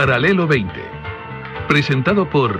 [0.00, 0.72] Paralelo 20.
[1.68, 2.58] Presentado por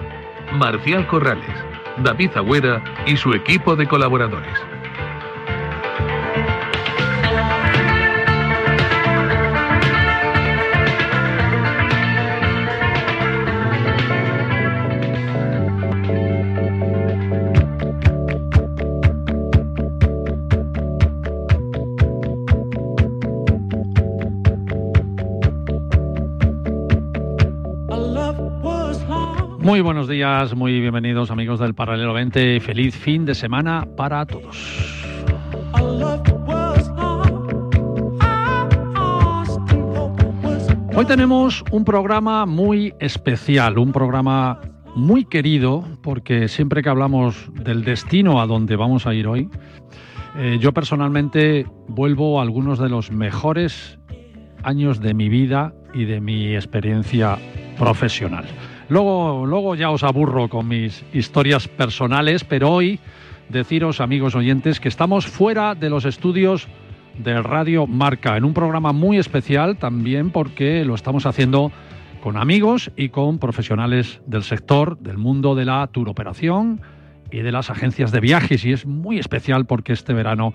[0.52, 1.56] Marcial Corrales,
[2.04, 4.58] David Agüera y su equipo de colaboradores.
[29.70, 32.58] Muy buenos días, muy bienvenidos amigos del Paralelo 20.
[32.58, 34.56] Feliz fin de semana para todos.
[40.92, 44.60] Hoy tenemos un programa muy especial, un programa
[44.96, 49.48] muy querido, porque siempre que hablamos del destino a donde vamos a ir hoy,
[50.36, 54.00] eh, yo personalmente vuelvo algunos de los mejores
[54.64, 57.38] años de mi vida y de mi experiencia
[57.78, 58.46] profesional.
[58.90, 62.98] Luego, luego ya os aburro con mis historias personales, pero hoy
[63.48, 66.66] deciros, amigos oyentes, que estamos fuera de los estudios
[67.16, 71.70] de Radio Marca, en un programa muy especial también porque lo estamos haciendo
[72.20, 76.80] con amigos y con profesionales del sector, del mundo de la turoperación
[77.30, 78.64] y de las agencias de viajes.
[78.64, 80.52] Y es muy especial porque este verano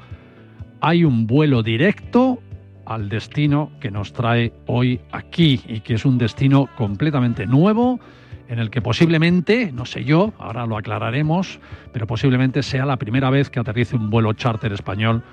[0.82, 2.39] hay un vuelo directo
[2.86, 8.02] al destino que nos trae hoy aquí y que es un destino completamente nuevo
[8.48, 11.60] en el que posiblemente, no sé yo, ahora lo aclararemos,
[11.92, 15.23] pero posiblemente sea la primera vez que aterrice un vuelo charter español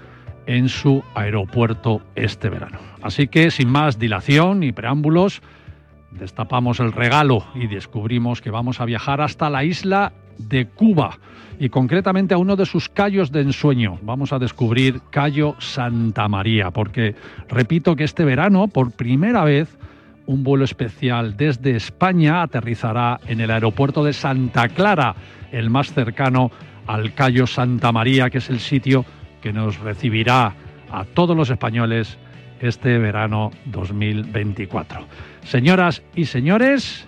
[0.46, 2.78] en su aeropuerto este verano.
[3.02, 5.42] Así que sin más dilación y preámbulos,
[6.10, 11.18] destapamos el regalo y descubrimos que vamos a viajar hasta la isla de Cuba
[11.58, 13.98] y concretamente a uno de sus callos de ensueño.
[14.02, 17.14] Vamos a descubrir Cayo Santa María, porque
[17.48, 19.78] repito que este verano, por primera vez,
[20.26, 25.14] un vuelo especial desde España aterrizará en el aeropuerto de Santa Clara,
[25.50, 26.50] el más cercano
[26.86, 29.04] al Cayo Santa María, que es el sitio
[29.40, 30.54] que nos recibirá
[30.90, 32.18] a todos los españoles
[32.60, 35.06] este verano 2024.
[35.42, 37.06] Señoras y señores,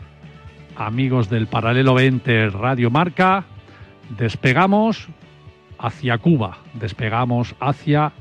[0.76, 3.44] amigos del Paralelo 20 Radio Marca,
[4.18, 5.08] despegamos
[5.78, 8.12] hacia Cuba, despegamos hacia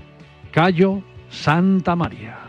[0.51, 2.42] Cayo Santa María.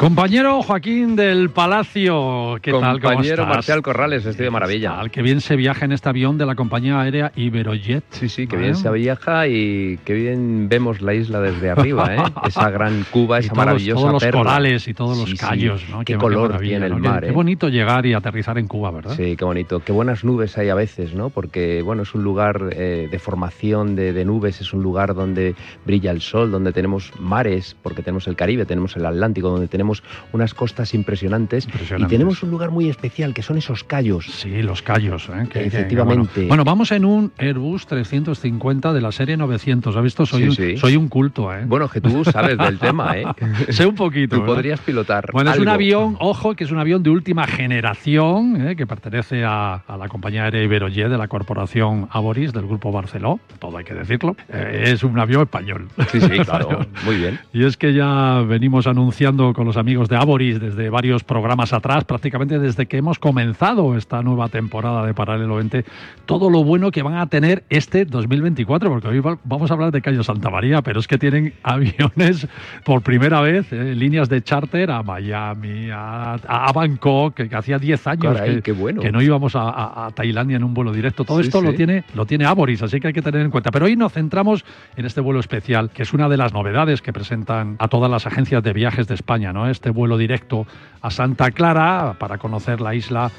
[0.00, 2.80] Compañero Joaquín del Palacio, ¿qué tal?
[3.02, 3.44] ¿Cómo Compañero?
[3.44, 4.98] Marcial Corrales, estoy de maravilla.
[4.98, 8.02] Al que bien se viaja en este avión de la compañía aérea Iberojet.
[8.08, 8.60] Sí, sí, que ¿Eh?
[8.60, 12.22] bien se viaja y que bien vemos la isla desde arriba, ¿eh?
[12.48, 14.38] Esa gran Cuba, Y esa todos, maravillosa todos los perla.
[14.40, 15.44] corales y todos los Sí, sí.
[15.46, 16.00] callos, ¿no?
[16.02, 17.02] Qué color tiene el ¿no?
[17.02, 17.32] Qué- mar, Qué ¿eh?
[17.32, 19.14] bonito llegar y aterrizar en Cuba, ¿verdad?
[19.18, 19.80] Sí, qué bonito.
[19.80, 21.28] Qué buenas nubes hay a veces, ¿no?
[21.28, 25.54] Porque, bueno, es un lugar eh, de formación de, de nubes, es un lugar donde
[25.84, 29.89] brilla el sol, donde tenemos mares, porque tenemos el Caribe, tenemos el Atlántico, donde tenemos
[30.32, 31.68] unas costas impresionantes.
[31.98, 34.26] Y tenemos un lugar muy especial, que son esos callos.
[34.26, 35.28] Sí, los callos.
[35.28, 35.44] ¿eh?
[35.50, 36.30] Que- que- Efectivamente.
[36.34, 36.48] bueno.
[36.48, 39.96] Bueno, vamos en un Airbus 350 de la serie 900.
[39.96, 40.26] ¿Has visto?
[40.26, 40.76] Soy, Sí, un, sí.
[40.76, 41.64] soy un culto, ¿eh?
[41.66, 43.24] Bueno, que tú sabes del tema, ¿eh?
[43.70, 44.36] sé un poquito.
[44.36, 44.54] Tú ¿verdad?
[44.54, 45.30] podrías pilotar.
[45.32, 48.76] Bueno, es un avión, ojo, que es un avión de última generación, ¿eh?
[48.76, 53.40] que pertenece a, a la compañía aérea Iberojet de la corporación Aboris del grupo Barceló,
[53.58, 54.36] todo hay que decirlo.
[54.48, 55.88] Eh, es un avión español.
[56.10, 56.86] Sí, sí, claro.
[57.04, 57.38] Muy bien.
[57.52, 62.04] Y es que ya venimos anunciando con los amigos de Aboris desde varios programas atrás,
[62.04, 65.84] prácticamente desde que hemos comenzado esta nueva temporada de Paralelo 20,
[66.26, 70.02] todo lo bueno que van a tener este 2024, porque hoy vamos a hablar de
[70.02, 72.46] Cayo Santa María, pero es que tienen aviones
[72.84, 78.40] por primera vez, eh, líneas de charter a Miami, a, Bangkok, que, hacía 10 años
[78.62, 81.24] que, no íbamos a, Tailandia en un vuelo directo.
[81.24, 83.70] Todo esto lo tiene lo tiene Aboris, así que hay que tener en cuenta.
[83.70, 84.64] Pero hoy nos centramos
[84.96, 88.26] en este vuelo especial, que es una de las novedades que presentan a todas las
[88.26, 89.68] agencias de viajes de España, ¿no?
[89.70, 90.66] Este vuelo directo
[91.00, 93.30] a Santa Clara para conocer la isla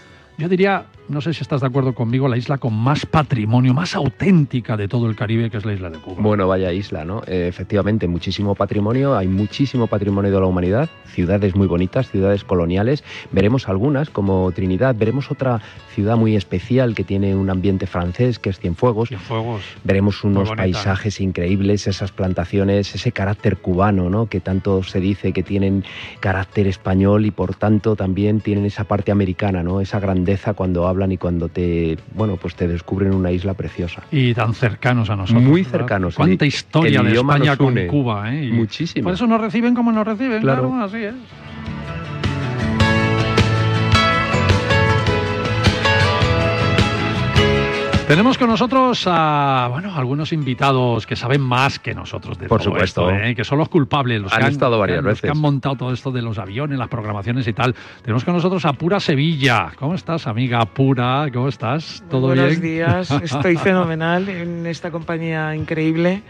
[0.42, 3.96] yo diría, no sé si estás de acuerdo conmigo, la isla con más patrimonio, más
[3.96, 6.16] auténtica de todo el Caribe, que es la isla de Cuba.
[6.20, 7.22] Bueno, vaya isla, ¿no?
[7.28, 13.04] Eh, efectivamente, muchísimo patrimonio, hay muchísimo patrimonio de la humanidad, ciudades muy bonitas, ciudades coloniales.
[13.32, 15.62] Veremos algunas, como Trinidad, veremos otra
[15.94, 19.10] ciudad muy especial que tiene un ambiente francés, que es Cienfuegos.
[19.10, 19.62] Cienfuegos.
[19.84, 24.26] Veremos unos paisajes increíbles, esas plantaciones, ese carácter cubano, ¿no?
[24.26, 25.84] Que tanto se dice que tienen
[26.20, 29.82] carácter español y por tanto también tienen esa parte americana, ¿no?
[29.82, 34.04] Esa grandeza cuando hablan y cuando te, bueno, pues te descubren una isla preciosa.
[34.12, 35.44] Y tan cercanos a nosotros.
[35.44, 36.16] Muy cercanos.
[36.16, 38.50] Cuánta historia de España con Cuba, ¿eh?
[38.52, 39.06] Muchísimo.
[39.06, 41.16] Por eso nos reciben como nos reciben, claro así es.
[48.12, 52.74] Tenemos con nosotros a bueno, algunos invitados que saben más que nosotros de Por todo
[52.74, 53.10] supuesto.
[53.10, 53.34] esto, ¿eh?
[53.34, 55.22] que son los culpables, los han que han estado varias veces.
[55.22, 57.74] que han montado todo esto de los aviones, las programaciones y tal.
[58.02, 59.72] Tenemos con nosotros a Pura Sevilla.
[59.80, 61.28] ¿Cómo estás, amiga Pura?
[61.32, 62.04] ¿Cómo estás?
[62.10, 62.48] ¿Todo bien?
[62.48, 66.22] Buenos días, estoy fenomenal en esta compañía increíble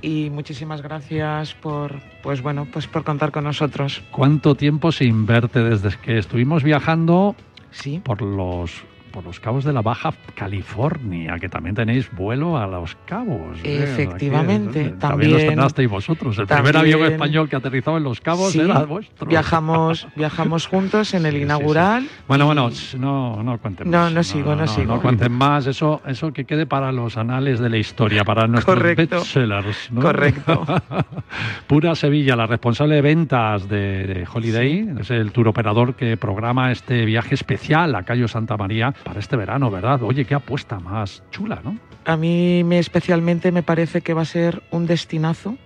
[0.00, 4.02] y muchísimas gracias por pues bueno pues por contar con nosotros.
[4.10, 7.36] ¿Cuánto tiempo sin verte desde que estuvimos viajando
[7.72, 8.00] sí.
[8.02, 8.86] por los
[9.16, 13.56] por los cabos de la Baja California, que también tenéis vuelo a los cabos.
[13.64, 13.82] ¿eh?
[13.82, 14.98] Efectivamente, también.
[14.98, 16.38] También los tenasteis vosotros.
[16.38, 19.26] El primer avión español que aterrizó en los cabos era vuestro.
[19.26, 22.06] Viajamos, viajamos juntos en el inaugural.
[22.28, 22.68] Bueno, bueno,
[22.98, 24.10] no, no cuenten más.
[24.10, 24.96] No, no sigo, no, sigo.
[24.96, 28.76] No cuenten más, eso, eso que quede para los anales de la historia, para nuestros
[28.76, 29.16] Correcto.
[29.16, 29.88] bestsellers.
[29.98, 30.62] Correcto.
[31.66, 37.06] Pura Sevilla, la responsable de ventas de, Holiday, es el tour operador que programa este
[37.06, 40.02] viaje especial a Cayo Santa María para este verano, ¿verdad?
[40.02, 41.78] Oye, qué apuesta más chula, ¿no?
[42.04, 45.56] A mí me, especialmente me parece que va a ser un destinazo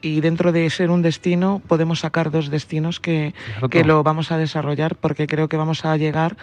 [0.00, 3.34] y dentro de ser un destino podemos sacar dos destinos que,
[3.68, 6.36] que lo vamos a desarrollar porque creo que vamos a llegar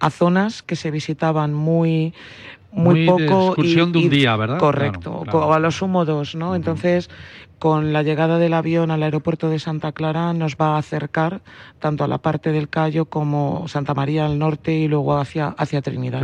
[0.00, 2.14] a zonas que se visitaban muy
[2.70, 4.58] muy, poco excursión de un día, ¿verdad?
[4.58, 6.54] Correcto, o a lo sumo dos, ¿no?
[6.54, 7.08] Entonces,
[7.58, 11.40] con la llegada del avión al aeropuerto de Santa Clara nos va a acercar
[11.80, 15.82] tanto a la parte del Cayo como Santa María al norte y luego hacia, hacia
[15.82, 16.22] Trinidad.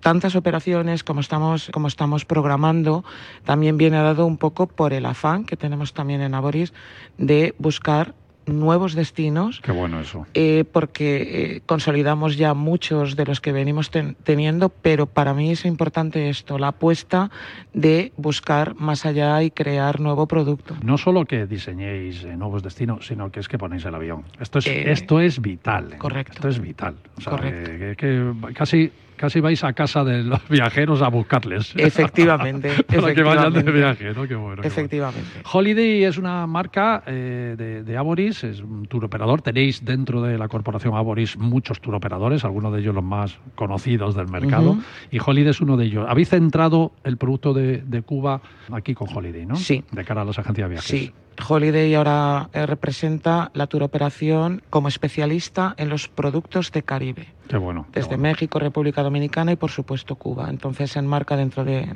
[0.00, 3.04] Tantas operaciones como estamos, como estamos programando
[3.44, 6.74] también viene dado un poco por el afán que tenemos también en Aboris
[7.16, 8.14] de buscar
[8.48, 9.60] nuevos destinos.
[9.62, 10.26] Qué bueno eso.
[10.34, 15.64] Eh, porque eh, consolidamos ya muchos de los que venimos teniendo, pero para mí es
[15.64, 17.30] importante esto, la apuesta
[17.72, 20.76] de buscar más allá y crear nuevo producto.
[20.82, 24.24] No solo que diseñéis eh, nuevos destinos, sino que es que ponéis el avión.
[24.40, 25.96] Esto es, esto es vital.
[25.98, 26.34] Correcto.
[26.34, 26.96] Esto es vital.
[27.24, 27.96] correcto.
[27.96, 31.74] que casi casi vais a casa de los viajeros a buscarles.
[31.76, 32.70] Efectivamente.
[32.86, 34.26] Para que vayan de viaje, ¿no?
[34.26, 34.62] Qué bueno.
[34.62, 35.42] Efectivamente.
[35.52, 39.42] Holiday es una marca eh, de, de, Aboris, es un tour operador.
[39.42, 44.14] Tenéis dentro de la corporación Aboris muchos tour operadores, algunos de ellos los más conocidos
[44.14, 44.78] del mercado.
[45.10, 46.06] Y Holiday es uno de ellos.
[46.08, 48.40] ¿Habéis centrado el producto de, de Cuba
[48.72, 49.56] aquí con Holiday, no?
[49.56, 49.84] Sí.
[49.90, 50.88] De cara a las agencias de viajes.
[50.88, 51.12] Sí.
[51.46, 57.28] Holiday ahora eh, representa la tour operación como especialista en los productos de Caribe.
[57.48, 57.86] Qué bueno.
[57.94, 60.48] Desde México, República Dominicana y por supuesto Cuba.
[60.50, 61.88] Entonces se enmarca dentro de,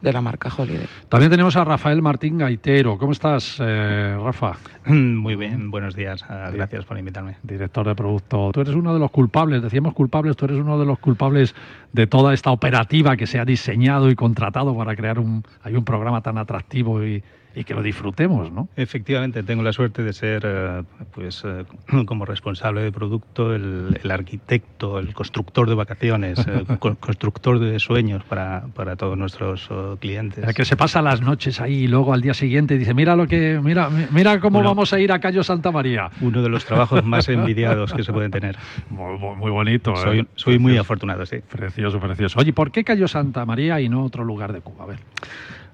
[0.00, 0.86] la marca Holiday.
[1.08, 2.96] También tenemos a Rafael Martín Gaitero.
[2.96, 4.56] ¿Cómo estás, eh, Rafa?
[4.86, 6.24] Muy bien, buenos días.
[6.28, 7.36] Ah, gracias por invitarme.
[7.42, 8.50] Director de producto.
[8.52, 11.56] Tú eres uno de los culpables, decíamos culpables, tú eres uno de los culpables
[11.92, 15.84] de toda esta operativa que se ha diseñado y contratado para crear un, hay un
[15.84, 18.68] programa tan atractivo y y que lo disfrutemos, ¿no?
[18.76, 21.64] Efectivamente, tengo la suerte de ser, eh, pues, eh,
[22.06, 28.22] como responsable de producto, el, arquitecto, el constructor de vacaciones, el eh, constructor de sueños
[28.24, 30.44] para, para todos nuestros clientes.
[30.46, 33.26] El que se pasa las noches ahí y luego al día siguiente dice, mira lo
[33.26, 36.10] que, mira, mira cómo vamos a ir a Cayo Santa María.
[36.20, 38.56] Uno de los trabajos más envidiados que se pueden tener.
[38.90, 39.96] Muy, bonito.
[39.96, 41.38] Soy, soy muy afortunado, sí.
[41.38, 42.38] Precioso, precioso.
[42.38, 44.84] Oye, ¿por qué Cayo Santa María y no otro lugar de Cuba?
[44.84, 44.98] A ver.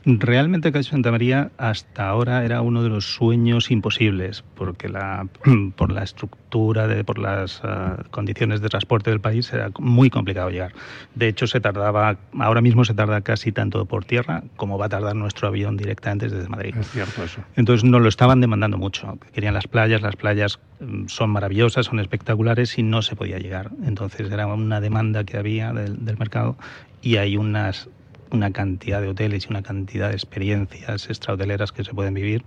[0.08, 5.26] Realmente Cayo Santa María hasta ahora era uno de los sueños imposibles, porque la,
[5.76, 10.48] por la estructura, de, por las uh, condiciones de transporte del país era muy complicado
[10.50, 10.72] llegar.
[11.16, 14.88] De hecho, se tardaba, ahora mismo se tarda casi tanto por tierra como va a
[14.90, 16.76] tardar nuestro avión directamente desde Madrid.
[16.78, 17.40] Es cierto eso.
[17.56, 19.18] Entonces nos lo estaban demandando mucho.
[19.34, 23.72] Querían las playas, las playas mm, son maravillosas, son espectaculares y no se podía llegar.
[23.84, 26.56] Entonces era una demanda que había del, del mercado
[27.02, 27.88] y hay unas
[28.30, 32.45] una cantidad de hoteles y una cantidad de experiencias extrahoteleras que se pueden vivir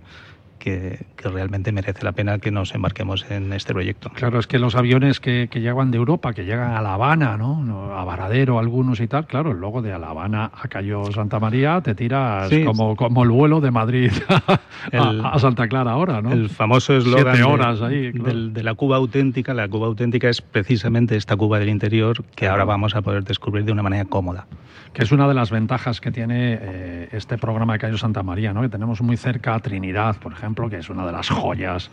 [0.60, 4.10] que, que, realmente merece la pena que nos embarquemos en este proyecto.
[4.10, 7.36] Claro, es que los aviones que, que llegan de Europa, que llegan a La Habana,
[7.36, 7.92] ¿no?
[7.96, 11.94] a Varadero algunos y tal, claro, luego de La Habana a Cayo Santa María te
[11.94, 14.60] tiras sí, como, como el vuelo de Madrid a,
[14.92, 16.30] el, a, Santa Clara ahora, ¿no?
[16.30, 18.32] El famoso eslogan Siete horas ahí, claro.
[18.32, 19.54] de, de, la Cuba auténtica.
[19.54, 23.64] La Cuba auténtica es precisamente esta Cuba del interior que ahora vamos a poder descubrir
[23.64, 24.46] de una manera cómoda
[24.92, 28.52] que es una de las ventajas que tiene eh, este programa de Cayo Santa María,
[28.52, 28.62] ¿no?
[28.62, 31.90] que tenemos muy cerca a Trinidad, por ejemplo, que es una de las joyas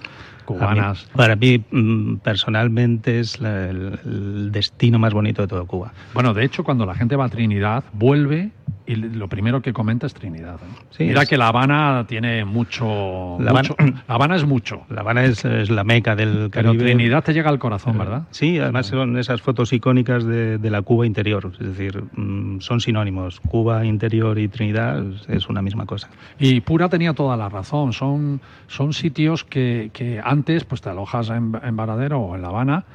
[0.47, 1.05] cubanas.
[1.05, 5.93] Mí, para mí, mm, personalmente, es la, el, el, destino más bonito de todo Cuba.
[6.15, 8.51] Bueno, de hecho, cuando la gente va a Trinidad, vuelve
[8.87, 10.55] y lo primero que comenta es Trinidad.
[10.55, 10.85] ¿eh?
[10.91, 11.29] Sí, Mira es...
[11.29, 14.85] que La Habana tiene mucho la, mucho Habana, la Habana, es mucho.
[14.89, 16.73] La Habana es, es, la meca del Caribe.
[16.73, 18.23] Pero Trinidad te llega al corazón, ¿verdad?
[18.31, 21.51] Sí, además son esas fotos icónicas de, de la Cuba interior.
[21.59, 23.41] Es decir, mmm, son sinónimos.
[23.41, 26.09] Cuba interior y Trinidad es una misma cosa.
[26.39, 27.91] Y Pura tenía toda la razón.
[27.91, 32.49] Son, son sitios que, que antes pues te alojas en, en Varadero o en La
[32.49, 32.85] Habana.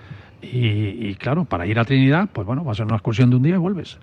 [0.41, 3.43] Y, y, claro, para ir a Trinidad, pues bueno, vas a una excursión de un
[3.43, 3.99] día y vuelves.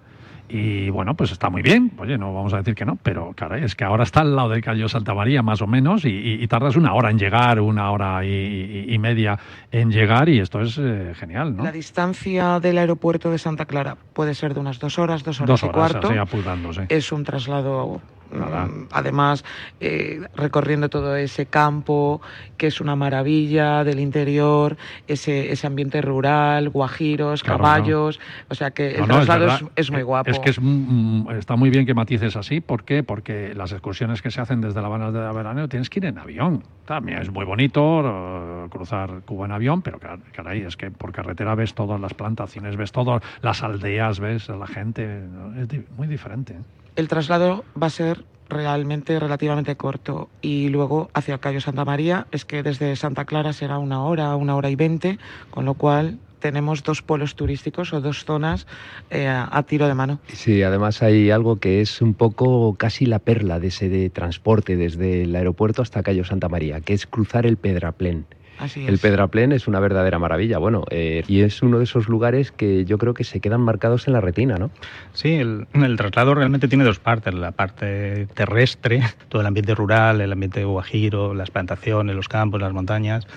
[0.47, 3.63] Y bueno, pues está muy bien, oye, no vamos a decir que no, pero caray,
[3.63, 6.43] es que ahora está al lado del Cayo Santa María, más o menos, y, y,
[6.43, 9.37] y tardas una hora en llegar, una hora y, media
[9.71, 11.63] en llegar, y esto es eh, genial, ¿no?
[11.63, 15.49] La distancia del aeropuerto de Santa Clara puede ser de unas dos horas, dos horas,
[15.49, 16.69] dos horas y cuarto.
[16.71, 16.81] Así.
[16.89, 18.65] Es un traslado Nada.
[18.65, 19.43] Mm, Además,
[19.79, 22.21] eh, recorriendo todo ese campo,
[22.57, 28.19] que es una maravilla del interior, ese, ese ambiente rural, guajiros, Claro, caballos,
[28.49, 30.29] o sea que el No, no, es traslado es, muy guapo.
[30.29, 32.61] Es que es, mm, está muy bien que matices así.
[32.61, 33.03] ¿Por qué?
[33.03, 36.17] Porque las excursiones que se hacen desde La Habana de Veraneo tienes que ir en
[36.17, 36.63] avión.
[36.85, 41.11] También es muy bonito eh, cruzar Cuba en avión, pero car- caray, es que por
[41.11, 45.07] carretera ves todas las plantaciones, ves todas las aldeas, ves a la gente.
[45.07, 45.59] ¿no?
[45.61, 45.67] Es
[45.97, 46.57] muy diferente.
[46.99, 52.27] El traslado va a ser realmente relativamente corto y luego hacia el Cayo Santa María
[52.33, 55.17] es que desde Santa Clara será una hora, una hora y veinte,
[55.49, 58.67] con lo cual tenemos dos polos turísticos o dos zonas
[59.11, 60.19] eh, a tiro de mano.
[60.27, 65.23] Sí, además hay algo que es un poco casi la perla de ese transporte desde
[65.23, 68.25] el aeropuerto hasta Cayo Santa María, que es cruzar el Pedraplén.
[68.59, 69.01] Así El es.
[69.01, 72.97] Pedraplén es una verdadera maravilla, bueno, eh, y es uno de esos lugares que yo
[72.97, 74.69] creo que se quedan marcados en la retina, ¿no?
[75.13, 77.33] Sí, el, el traslado realmente tiene dos partes.
[77.33, 82.73] La parte terrestre, todo el ambiente rural, el ambiente guajiro, las plantaciones, los campos, las
[82.73, 83.27] montañas.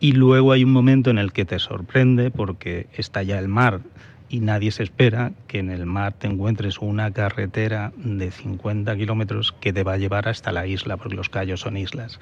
[0.00, 3.80] Y luego hay un momento en el que te sorprende porque está ya el mar
[4.28, 9.52] y nadie se espera que en el mar te encuentres una carretera de 50 kilómetros
[9.52, 12.20] que te va a llevar hasta la isla, porque los callos son islas.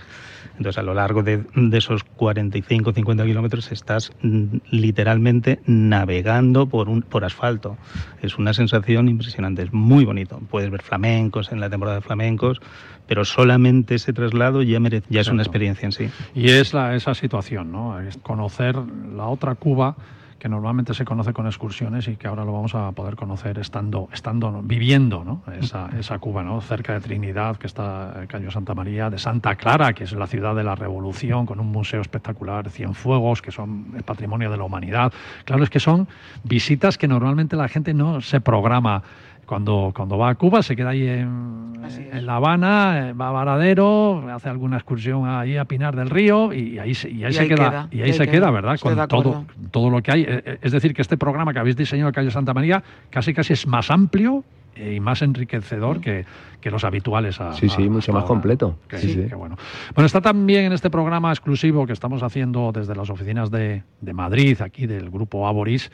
[0.57, 6.89] Entonces, a lo largo de, de esos 45 50 kilómetros estás mm, literalmente navegando por,
[6.89, 7.77] un, por asfalto.
[8.23, 10.41] Es una sensación impresionante, es muy bonito.
[10.51, 12.61] Puedes ver flamencos en la temporada de flamencos,
[13.07, 16.09] pero solamente ese traslado ya, merece, ya es una experiencia en sí.
[16.35, 18.01] Y es la, esa situación, ¿no?
[18.01, 19.97] Es conocer la otra Cuba
[20.39, 24.09] que normalmente se conoce con excursiones y que ahora lo vamos a poder conocer estando,
[24.13, 25.43] estando viviendo ¿no?
[25.59, 26.61] esa, esa Cuba, ¿no?
[26.61, 30.27] cerca de Trinidad, que está el Cayo Santa María, de Santa Clara, que es la
[30.27, 34.65] ciudad de la Revolución, con un museo espectacular, Cienfuegos, que son el patrimonio de la
[34.65, 35.13] humanidad.
[35.45, 36.09] Claro, es que son
[36.45, 39.03] visitas que normalmente la gente no se programa.
[39.47, 41.73] Cuando, cuando va a Cuba se queda ahí en,
[42.13, 46.53] en La Habana, eh, va a Varadero, hace alguna excursión ahí a Pinar del Río
[46.53, 48.33] y ahí, se- y ahí Y se ahí queda, queda, y ahí ahí se queda.
[48.33, 48.79] queda, ¿verdad?
[48.81, 50.23] Con todo, todo lo que hay.
[50.23, 53.33] Eh, eh, Es decir, que este programa que habéis diseñado, el Cayo Santa María, casi
[53.33, 54.43] casi es más amplio
[54.75, 56.27] y más enriquecedor que,
[56.61, 57.41] que los habituales.
[57.41, 58.27] A, Sí, sí, a- mucho más ahora.
[58.29, 58.79] completo.
[58.89, 59.29] Que- Sí, sí.
[59.29, 59.57] que bueno.
[59.95, 64.13] Bueno, está también en este programa exclusivo que estamos haciendo desde las oficinas de, de
[64.13, 65.91] Madrid, aquí del grupo Aboris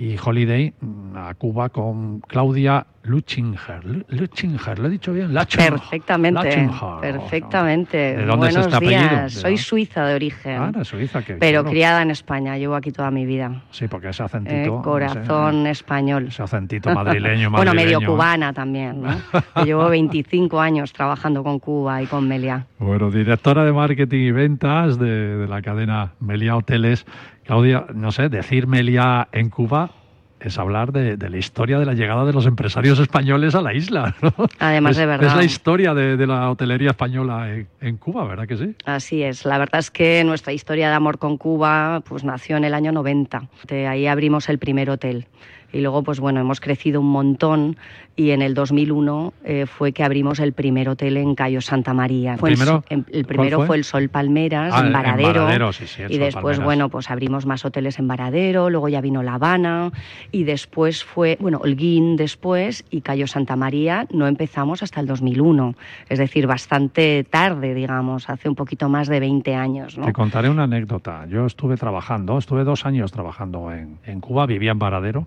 [0.00, 3.84] y Holiday, mm, a Cuba con Claudia Luchinger.
[3.84, 5.34] Lu- Luchinger, ¿lo he dicho bien?
[5.34, 5.72] Lachinger.
[5.74, 7.00] Perfectamente, Lachinger.
[7.00, 7.96] perfectamente.
[8.16, 9.00] ¿De dónde es Buenos este apellido?
[9.10, 9.34] días.
[9.34, 12.56] ¿De Soy suiza de origen, Ah, era Suiza, que pero criada en España.
[12.56, 13.62] Llevo aquí toda mi vida.
[13.70, 14.82] Sí, porque ese Eh, acentito.
[14.82, 16.26] corazón ese, español.
[16.28, 18.06] ese acentito madrileño, bueno, medio madrileño.
[18.12, 19.10] cubana también, ¿no?
[19.66, 22.66] Llevo 25 años trabajando con Cuba y con Meliá.
[22.78, 27.04] Bueno, directora de marketing y ventas de, de la cadena Meliá Hoteles.
[27.50, 29.90] Claudia, no sé, decir Meliá en Cuba
[30.38, 34.14] es hablar de, la historia de la llegada de los empresarios españoles a la isla.
[34.60, 35.30] Además, de verdad.
[35.30, 37.48] Es la historia de, la hotelería española
[37.80, 38.76] en, Cuba, ¿verdad que sí?
[38.84, 39.44] Así es.
[39.44, 42.92] La verdad es que nuestra historia de amor con Cuba pues, nació en el año
[42.92, 43.48] 90.
[43.66, 45.26] De ahí abrimos el primer hotel
[45.72, 47.76] y luego pues bueno hemos crecido un montón
[48.16, 52.34] y en el 2001 eh, fue que abrimos el primer hotel en Cayo Santa María.
[52.34, 53.76] ¿El primero, el, primero fue?
[53.76, 57.98] el Sol Palmeras ah, en Varadero, sí, sí, y después bueno pues abrimos más hoteles
[57.98, 59.92] en Varadero, luego ya vino La Habana
[60.32, 65.74] y después fue bueno Holguín después y Cayo Santa María no empezamos hasta el 2001,
[66.08, 69.96] es decir bastante tarde digamos hace un poquito más de 20 años.
[69.96, 70.04] ¿no?
[70.04, 71.26] Te contaré una anécdota.
[71.26, 75.26] Yo estuve trabajando, estuve dos años trabajando en, en Cuba, vivía en Varadero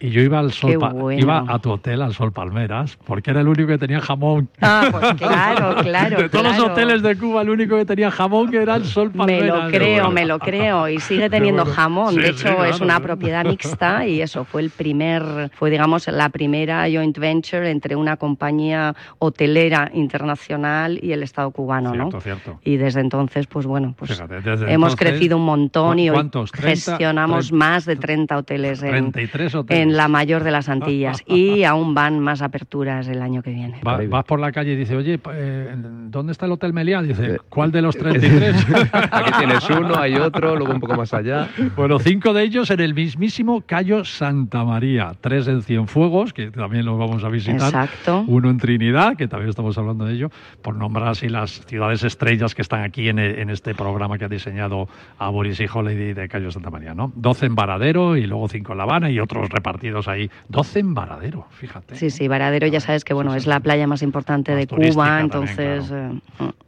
[0.00, 0.72] y yo iba al sol
[1.16, 4.48] iba a tu hotel al Sol Palmeras porque era el único que tenía jamón.
[4.60, 6.22] Ah, pues claro, claro.
[6.22, 9.42] De todos los hoteles de Cuba, el único que tenía jamón era el Sol Palmeras.
[9.42, 12.16] Me lo creo, me lo creo y sigue teniendo jamón.
[12.16, 16.86] de hecho, es una propiedad mixta y eso fue el primer, fue digamos la primera
[16.90, 22.20] joint venture entre una compañía hotelera internacional y el Estado cubano, cierto, ¿no?
[22.20, 22.60] Cierto.
[22.64, 24.22] Y desde entonces, pues bueno, pues
[24.66, 29.54] hemos crecido un montón y hoy gestionamos más de 30 hoteles en, 33
[29.96, 33.80] la mayor de las Antillas y aún van más aperturas el año que viene.
[33.82, 35.74] vas por la calle y dices, oye, eh,
[36.08, 37.02] ¿dónde está el Hotel Meliá?
[37.02, 38.66] Dice, ¿cuál de los 33?
[38.92, 41.48] Aquí tienes uno, hay otro, luego un poco más allá.
[41.76, 46.86] Bueno, cinco de ellos en el mismísimo Cayo Santa María, tres en Cienfuegos, que también
[46.86, 47.68] los vamos a visitar.
[47.68, 48.24] Exacto.
[48.26, 50.30] Uno en Trinidad, que también estamos hablando de ello,
[50.62, 54.28] por nombrar así las ciudades estrellas que están aquí en, en este programa que ha
[54.28, 57.12] diseñado a Boris y Holiday de Cayo Santa María, ¿no?
[57.14, 60.30] Doce en Varadero y luego cinco en La Habana y otros repartidos ahí.
[60.48, 61.96] 12 en Varadero, fíjate.
[61.96, 65.92] Sí, sí, Varadero ya sabes que bueno, es la playa más importante de Cuba, entonces...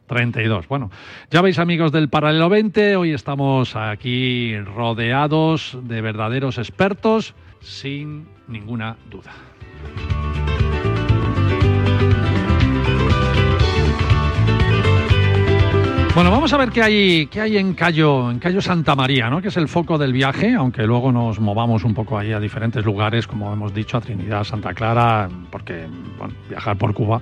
[0.07, 0.63] 32.
[0.63, 0.69] Eh, mm.
[0.69, 0.91] Bueno,
[1.29, 8.97] ya veis amigos del Paralelo 20, hoy estamos aquí rodeados de verdaderos expertos, sin ninguna
[9.09, 9.31] duda.
[16.15, 19.41] Bueno, vamos a ver qué hay, qué hay en Cayo, en Cayo Santa María, ¿no?
[19.41, 22.85] que es el foco del viaje, aunque luego nos movamos un poco ahí a diferentes
[22.85, 25.87] lugares, como hemos dicho, a Trinidad, Santa Clara, porque
[26.49, 27.19] viajar por Cuba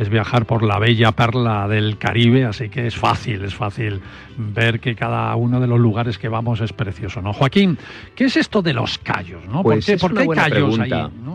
[0.00, 4.00] es viajar por la bella perla del Caribe, así que es fácil, es fácil
[4.38, 7.34] ver que cada uno de los lugares que vamos es precioso, ¿no?
[7.34, 7.76] Joaquín,
[8.14, 9.62] ¿qué es esto de los callos, no?
[9.62, 10.90] ¿Por, pues qué, hay callos ahí?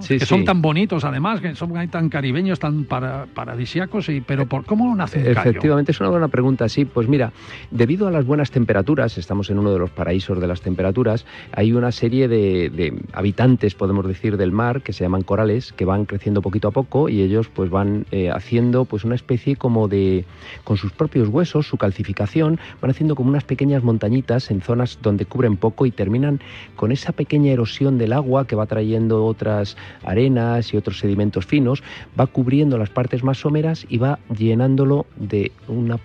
[0.07, 4.95] que son tan bonitos, además, que son tan caribeños, tan paradisíacos, y, pero ¿por cómo
[4.95, 6.85] nace un Efectivamente, es una buena pregunta, sí.
[6.95, 7.33] Pues mira,
[7.71, 11.73] debido a las buenas temperaturas, estamos en uno de los paraísos de las temperaturas, hay
[11.73, 16.41] una serie de, habitantes, podemos decir, del mar, que se llaman corales, que van creciendo
[16.41, 20.23] poquito a poco y ellos pues van eh, haciendo pues una especie como de
[20.63, 25.25] con sus propios huesos, su calcificación, van haciendo como unas pequeñas montañitas en zonas donde
[25.25, 26.39] cubren poco y terminan
[26.77, 31.83] con esa pequeña erosión del agua que va trayendo otras arenas y otros sedimentos finos,
[32.17, 35.99] va cubriendo las partes más someras y va llenándolo de una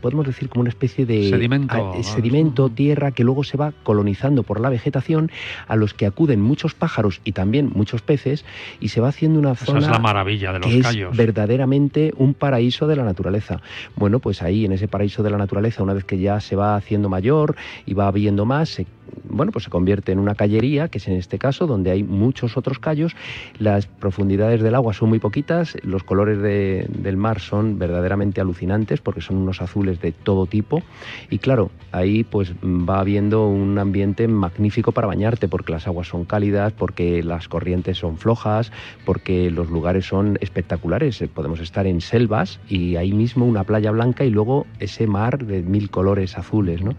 [0.00, 4.60] podemos decir como una especie de sedimento, sedimento, tierra que luego se va colonizando por
[4.60, 5.30] la vegetación,
[5.66, 8.44] a los que acuden muchos pájaros y también muchos peces,
[8.80, 11.12] y se va haciendo una zona es la maravilla de los que callos.
[11.12, 13.60] es verdaderamente un paraíso de la naturaleza.
[13.96, 16.76] Bueno, pues ahí en ese paraíso de la naturaleza, una vez que ya se va
[16.76, 18.86] haciendo mayor y va viendo más, se
[19.28, 22.56] bueno, pues se convierte en una callería, que es en este caso, donde hay muchos
[22.56, 23.14] otros callos.
[23.58, 29.20] Las profundidades del agua son muy poquitas, los colores del mar son verdaderamente alucinantes porque
[29.20, 30.82] son unos azules de todo tipo.
[31.30, 36.24] Y claro, ahí pues va habiendo un ambiente magnífico para bañarte porque las aguas son
[36.24, 38.72] cálidas, porque las corrientes son flojas,
[39.04, 41.22] porque los lugares son espectaculares.
[41.34, 45.62] Podemos estar en selvas y ahí mismo una playa blanca y luego ese mar de
[45.62, 46.94] mil colores azules, ¿no?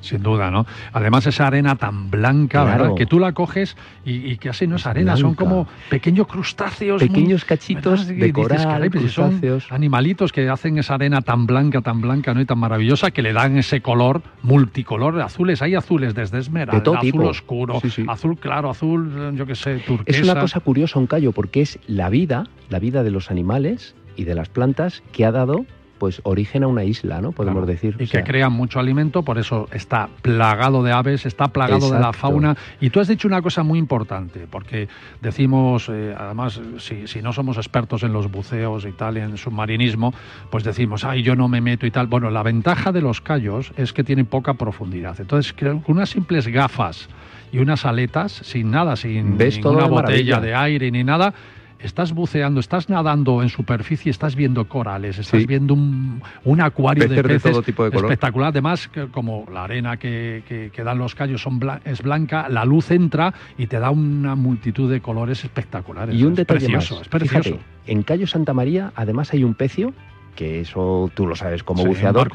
[0.00, 0.66] Sin duda, ¿no?
[0.92, 2.94] Además esa arena tan blanca, ¿verdad?
[2.94, 7.00] Que tú la coges y, que así no es arena, son como pequeños crustáceos.
[7.00, 12.09] Pequeños cachitos de coral, pues son animalitos que hacen esa arena tan blanca, tan blanca,
[12.34, 12.40] ¿no?
[12.40, 15.62] Y tan maravillosa que le dan ese color multicolor, azules.
[15.62, 20.18] Hay azules desde esmeralda, azul oscuro, azul claro, azul, yo qué sé, turquesa.
[20.18, 23.94] Es una cosa curiosa un callo porque es la vida, la vida de los animales
[24.16, 25.64] y de las plantas que ha dado
[26.00, 27.32] pues origen a una isla, ¿no?
[27.32, 27.94] Podemos decir.
[27.98, 32.14] Y que crean mucho alimento, por eso está plagado de aves, está plagado de la
[32.14, 32.56] fauna.
[32.80, 34.88] Y tú has dicho una cosa muy importante, porque
[35.20, 40.14] decimos, eh, además, si, si, no somos expertos en los buceos y tal, en submarinismo,
[40.50, 42.06] pues decimos, ay, yo no me meto y tal.
[42.06, 45.20] Bueno, la ventaja de los callos es que tienen poca profundidad.
[45.20, 47.10] Entonces, con unas simples gafas
[47.52, 51.34] y unas aletas, sin nada, sin ninguna botella de aire ni nada,
[51.82, 56.20] estás buceando, estás nadando en superficie, estás viendo corales, estás viendo un,
[56.60, 58.04] acuario de peces de todo tipo de color.
[58.06, 58.48] espectacular.
[58.50, 63.32] Además, como la arena que, que, dan los callos son es blanca, la luz entra
[63.56, 66.14] y te da una multitud de colores espectaculares.
[66.14, 66.90] Y un detalle más.
[66.90, 67.58] Es precioso.
[67.86, 69.92] en Cayo Santa María, además, hay un pecio
[70.40, 72.30] que eso tú lo sabes como buceador,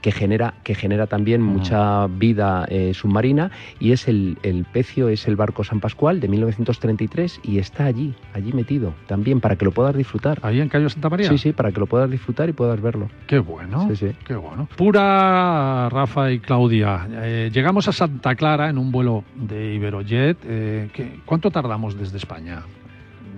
[0.00, 5.28] que genera, que genera también mucha vida eh, submarina y es el, el pecio, es
[5.28, 9.72] el barco San Pascual de 1933 y está allí, allí metido también para que lo
[9.72, 10.38] puedas disfrutar.
[10.40, 11.28] ¿Ahí en Cayo Santa María?
[11.28, 13.10] Sí, sí, para que lo puedas disfrutar y puedas verlo.
[13.26, 14.16] Qué bueno, sí, sí.
[14.26, 14.66] qué bueno.
[14.78, 20.38] Pura Rafa y Claudia, eh, llegamos a Santa Clara en un vuelo de Iberojet.
[20.46, 22.62] Eh, ¿Cuánto tardamos desde España?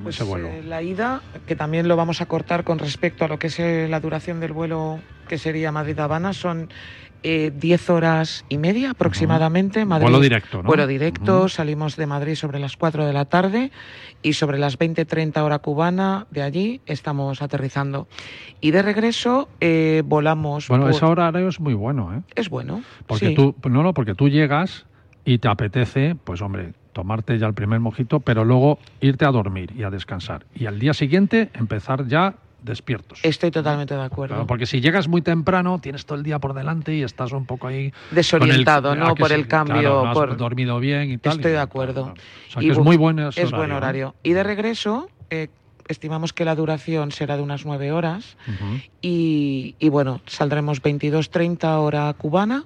[0.03, 3.47] Pues eh, la ida, que también lo vamos a cortar con respecto a lo que
[3.47, 6.69] es eh, la duración del vuelo que sería Madrid-Habana, son
[7.23, 9.85] 10 eh, horas y media aproximadamente.
[9.85, 10.67] Madrid, vuelo directo, ¿no?
[10.67, 13.71] Vuelo directo, salimos de Madrid sobre las 4 de la tarde
[14.23, 18.09] y sobre las 20-30 hora cubana de allí estamos aterrizando.
[18.61, 19.49] Y de regreso
[20.05, 20.67] volamos...
[20.67, 22.23] Bueno, ese horario es muy bueno, ¿eh?
[22.35, 24.87] Es bueno, porque tú No, no, porque tú llegas
[25.25, 29.73] y te apetece, pues hombre, tomarte ya el primer mojito, pero luego irte a dormir
[29.77, 30.47] y a descansar.
[30.55, 33.19] Y al día siguiente empezar ya despiertos.
[33.23, 34.47] Estoy totalmente de acuerdo.
[34.47, 37.67] porque si llegas muy temprano, tienes todo el día por delante y estás un poco
[37.67, 37.93] ahí...
[38.11, 39.15] Desorientado, ¿no?
[39.15, 40.05] Por el cambio.
[40.05, 40.37] no por...
[40.37, 41.37] dormido bien y tal.
[41.37, 42.15] Estoy de acuerdo.
[42.49, 44.15] O sea, que es muy buen Es buen horario.
[44.23, 45.09] Y de regreso...
[45.31, 45.49] Eh,
[45.89, 48.37] estimamos que la duración será de unas nueve horas
[49.01, 52.65] y, y, bueno, saldremos 22.30 hora cubana,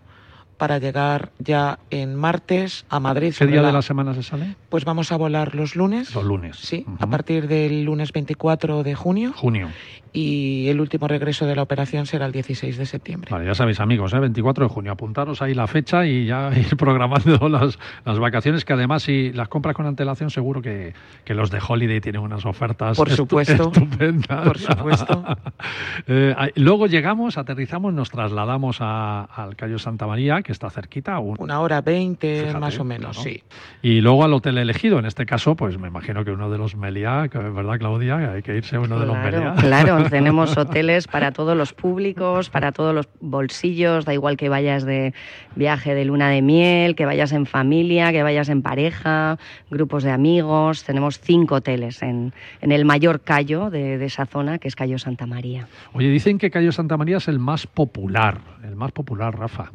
[0.57, 3.35] para llegar ya en martes a Madrid.
[3.37, 4.57] ¿Qué día de la semana se sale?
[4.69, 6.15] Pues vamos a volar los lunes.
[6.15, 6.57] Los lunes.
[6.57, 9.33] Sí, a partir del lunes 24 de junio.
[9.37, 9.69] Junio
[10.17, 13.29] y el último regreso de la operación será el 16 de septiembre.
[13.31, 14.19] Vale, ya sabéis amigos, ¿eh?
[14.19, 18.73] 24 de junio, apuntaros ahí la fecha y ya ir programando las, las vacaciones, que
[18.73, 22.97] además si las compras con antelación seguro que, que los de Holiday tienen unas ofertas
[22.97, 24.47] Por supuesto, estupendas.
[24.47, 25.23] Por supuesto.
[26.07, 31.19] eh, luego llegamos, aterrizamos, nos trasladamos a, al Cayo Santa María, que está cerquita.
[31.19, 33.43] Una hora veinte más o menos, sí.
[33.83, 36.75] Y luego al hotel elegido, en este caso, pues me imagino que uno de los
[36.75, 38.33] Meliá, ¿verdad Claudia?
[38.33, 39.55] Hay que irse a uno de los Meliá.
[39.59, 44.85] Claro, tenemos hoteles para todos los públicos, para todos los bolsillos, da igual que vayas
[44.85, 45.15] de
[45.55, 49.39] viaje de luna de miel, que vayas en familia, que vayas en pareja,
[49.71, 50.85] grupos de amigos.
[50.85, 55.27] Tenemos cinco hoteles en, en el mayor callo de, esa zona, que es Cayo Santa
[55.27, 55.69] María.
[55.93, 59.73] Oye, dicen que Cayo Santa María es el más popular, el más popular, Rafa,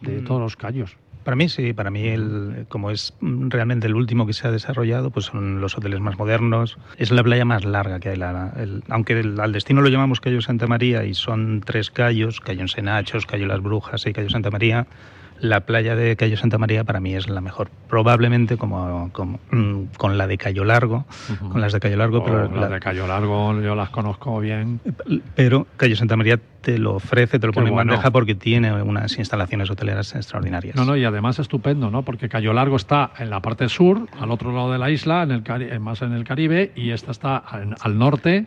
[0.00, 0.24] de mm.
[0.24, 0.96] todos los callos.
[1.24, 5.10] Para mí sí, para mí el, como es realmente el último que se ha desarrollado,
[5.10, 6.78] pues son los hoteles más modernos.
[6.96, 8.16] Es la playa más larga que hay.
[8.16, 8.52] La,
[8.88, 13.46] aunque al destino lo llamamos Cayo Santa María y son tres callos, Cayo Ensenachos, Cayo
[13.46, 14.86] Las Brujas y Cayo Santa María,
[15.40, 17.70] la playa de Cayo Santa María para mí es la mejor.
[17.88, 19.10] Probablemente como,
[19.50, 21.06] mm, con la de Cayo Largo,
[21.50, 22.24] con las de Cayo Largo.
[22.24, 24.80] pero las de Cayo Largo yo las conozco bien.
[25.34, 29.18] Pero Cayo Santa María te lo ofrece, te lo pone en bandeja porque tiene unas
[29.18, 30.76] instalaciones hoteleras extraordinarias.
[30.76, 32.02] No, no, y además estupendo, ¿no?
[32.02, 35.30] Porque Cayo Largo está en la parte sur, al otro lado de la isla, en
[35.30, 38.46] el más en el Caribe, y esta está al norte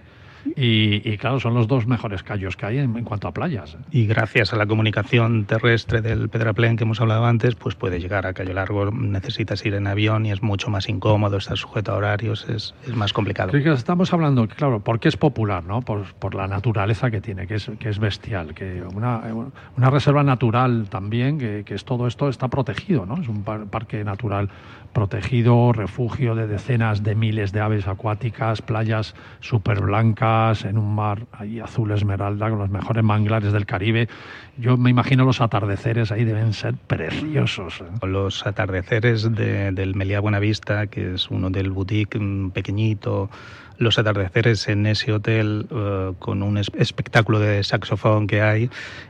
[0.56, 3.78] y, claro, son los dos mejores callos que hay en, cuanto a playas.
[3.92, 8.26] Y gracias a la comunicación terrestre del Pedraplén que hemos hablado antes, pues puede llegar
[8.26, 8.92] a Cayo Largo.
[8.92, 12.96] Necesitas ir en avión y es mucho más incómodo, estar sujeto a horarios, es, es
[12.96, 13.56] más complicado.
[13.56, 15.82] estamos hablando, claro, porque es popular, ¿no?
[15.82, 19.22] Por, por, la naturaleza que tiene, que es, que es bestial, que una,
[19.78, 23.22] una reserva natural también, que, que, es todo esto está protegido, ¿no?
[23.22, 24.50] Es un parque natural
[24.94, 31.26] protegido, refugio de decenas de miles de aves acuáticas, playas súper blancas, en un mar
[31.32, 34.08] ahí azul esmeralda, con los mejores manglares del Caribe.
[34.58, 37.82] Yo me imagino los atardeceres ahí deben ser preciosos.
[37.82, 38.06] ¿eh?
[38.08, 42.20] Los atardeceres del Meliá Buenavista, que es uno del boutique
[42.54, 43.30] pequeñito,
[43.84, 48.70] los atardeceres en ese hotel eh, con un espectáculo de saxofón que hay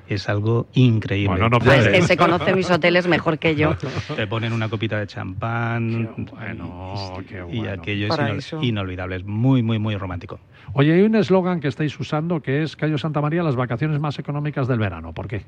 [0.10, 1.30] es algo increíble.
[1.30, 3.76] Bueno, no pues que se conoce mis hoteles mejor que yo.
[4.16, 7.14] Te ponen una copita de champán bueno,
[7.52, 10.40] y aquello es inolvidable, es muy, muy, muy romántico.
[10.72, 14.18] Oye, hay un eslogan que estáis usando que es Cayo Santa María, las vacaciones más
[14.20, 15.14] económicas del verano.
[15.14, 15.46] ¿Por qué?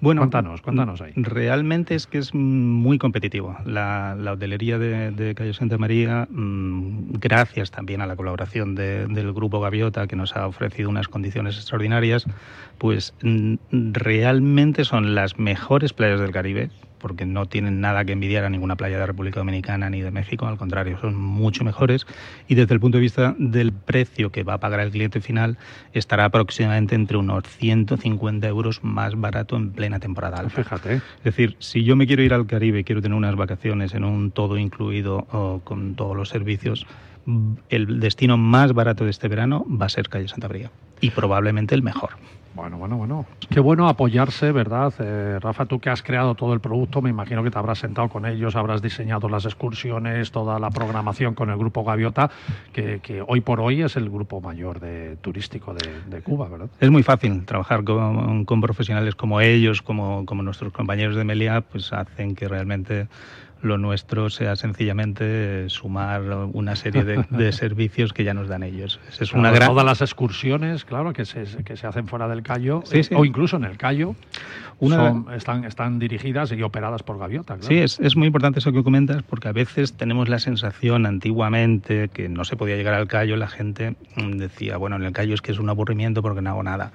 [0.00, 1.12] Bueno, cuéntanos, cuéntanos ahí.
[1.16, 3.56] Realmente es que es muy competitivo.
[3.64, 10.06] La, hotelería de, Cayo Santa María, mm, gracias también a la colaboración del Grupo Gaviota,
[10.06, 12.26] que nos ha ofrecido unas condiciones extraordinarias,
[12.76, 18.44] pues mm, realmente son las mejores playas del Caribe porque no tienen nada que envidiar
[18.44, 22.06] a ninguna playa de República Dominicana ni de México, al contrario, son mucho mejores
[22.48, 25.58] y desde el punto de vista del precio que va a pagar el cliente final
[25.92, 30.62] estará aproximadamente entre unos 150 euros más barato en plena temporada alta.
[30.62, 30.94] Fíjate.
[30.94, 34.04] Es decir, si yo me quiero ir al Caribe y quiero tener unas vacaciones en
[34.04, 36.86] un todo incluido o con todos los servicios,
[37.68, 41.74] el destino más barato de este verano va a ser Cayo Santa María y probablemente
[41.74, 42.10] el mejor.
[42.54, 43.26] Bueno, bueno, bueno.
[43.50, 44.94] Qué bueno apoyarse, ¿verdad?
[45.00, 48.08] Eh, Rafa, tú que has creado todo el producto, me imagino que te habrás sentado
[48.08, 52.30] con ellos, habrás diseñado las excursiones, toda la programación con el grupo Gaviota,
[52.72, 56.68] que, hoy por hoy es el grupo mayor de turístico de, Cuba, ¿verdad?
[56.78, 61.92] Es muy fácil trabajar con, profesionales como ellos, como, como nuestros compañeros de Melia, pues
[61.92, 63.08] hacen que realmente
[63.64, 66.22] lo nuestro sea sencillamente sumar
[66.52, 69.00] una serie de, servicios que ya nos dan ellos.
[69.18, 69.70] Es una gran...
[69.70, 72.82] Todas las excursiones, claro, que se, que se hacen fuera del Cayo,
[73.14, 73.76] o incluso en el
[74.78, 77.56] Cayo, están, están dirigidas y operadas por Gaviota.
[77.60, 82.08] Sí, es, es, muy importante eso que comentas, porque a veces tenemos la sensación antiguamente
[82.08, 85.42] que no se podía llegar al Cayo, la gente decía, bueno, en el Cayo es
[85.42, 86.92] que es un aburrimiento porque no hago nada.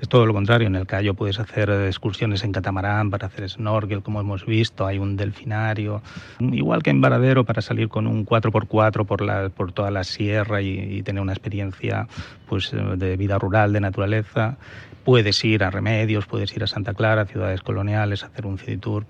[0.00, 4.02] Es todo lo contrario, en el Cayo puedes hacer excursiones en catamarán para hacer snorkel,
[4.02, 6.02] como hemos visto, hay un delfinario,
[6.40, 10.62] igual que en Varadero para salir con un 4x4 por, la, por toda la sierra
[10.62, 12.06] y, tener una experiencia
[12.48, 14.56] pues, de vida rural, de naturaleza.
[15.04, 19.04] Puedes ir a Remedios, puedes ir a Santa Clara, ciudades coloniales, hacer un city tour.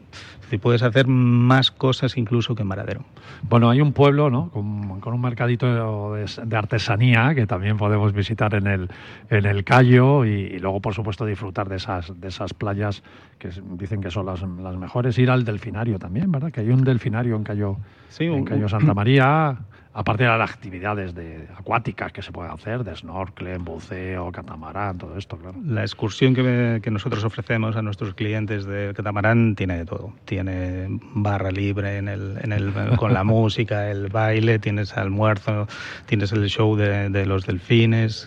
[0.61, 3.05] Puedes hacer más cosas incluso que en Varadero.
[3.43, 4.51] Bueno, hay un pueblo ¿no?
[4.51, 8.91] con, un mercadito de, artesanía que también podemos visitar en el,
[9.31, 13.03] en el Cayo y, luego, por supuesto, disfrutar de esas, de esas playas
[13.39, 15.19] que dicen que son las, las mejores.
[15.19, 16.53] Ir al delfinario también, ¿verdad?
[16.53, 17.79] Que hay un delfinario en Cayo,
[18.19, 19.59] en Cayo Santa María
[19.95, 25.17] aparte de las actividades de, acuáticas que se pueden hacer, de snorkel, buceo, catamarán, todo
[25.17, 25.57] esto, claro.
[25.65, 30.13] La excursión que, que, nosotros ofrecemos a nuestros clientes de catamarán tiene de todo.
[30.25, 35.67] Tiene barra libre en el, en el, con la música, el baile, tienes almuerzo,
[36.07, 38.27] tienes el show de, de los delfines.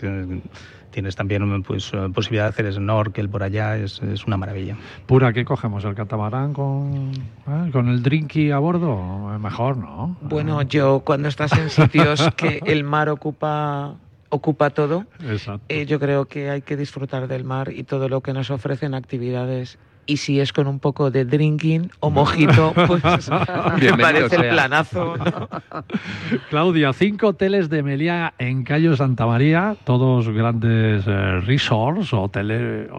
[0.96, 4.78] Eh, tienes también pues, posibilidad de hacer snorkel por allá, es, es una maravilla.
[5.06, 5.84] Pura, ¿qué cogemos?
[5.84, 7.12] ¿El catamarán con,
[7.48, 9.38] eh, con el drinky a bordo?
[9.40, 10.16] Mejor, ¿no?
[10.22, 13.96] Bueno, yo cuando estás en sitios que el mar ocupa
[14.30, 15.06] ocupa todo,
[15.70, 18.94] eh, yo creo que hay que disfrutar del mar y todo lo que nos ofrecen
[18.94, 23.30] actividades y si es con un poco de drinking o mojito, pues
[23.82, 25.16] me parece el planazo.
[26.50, 32.90] Claudia, cinco hoteles de Meliá en Cayo Santa María, todos grandes eh, resorts, hoteles,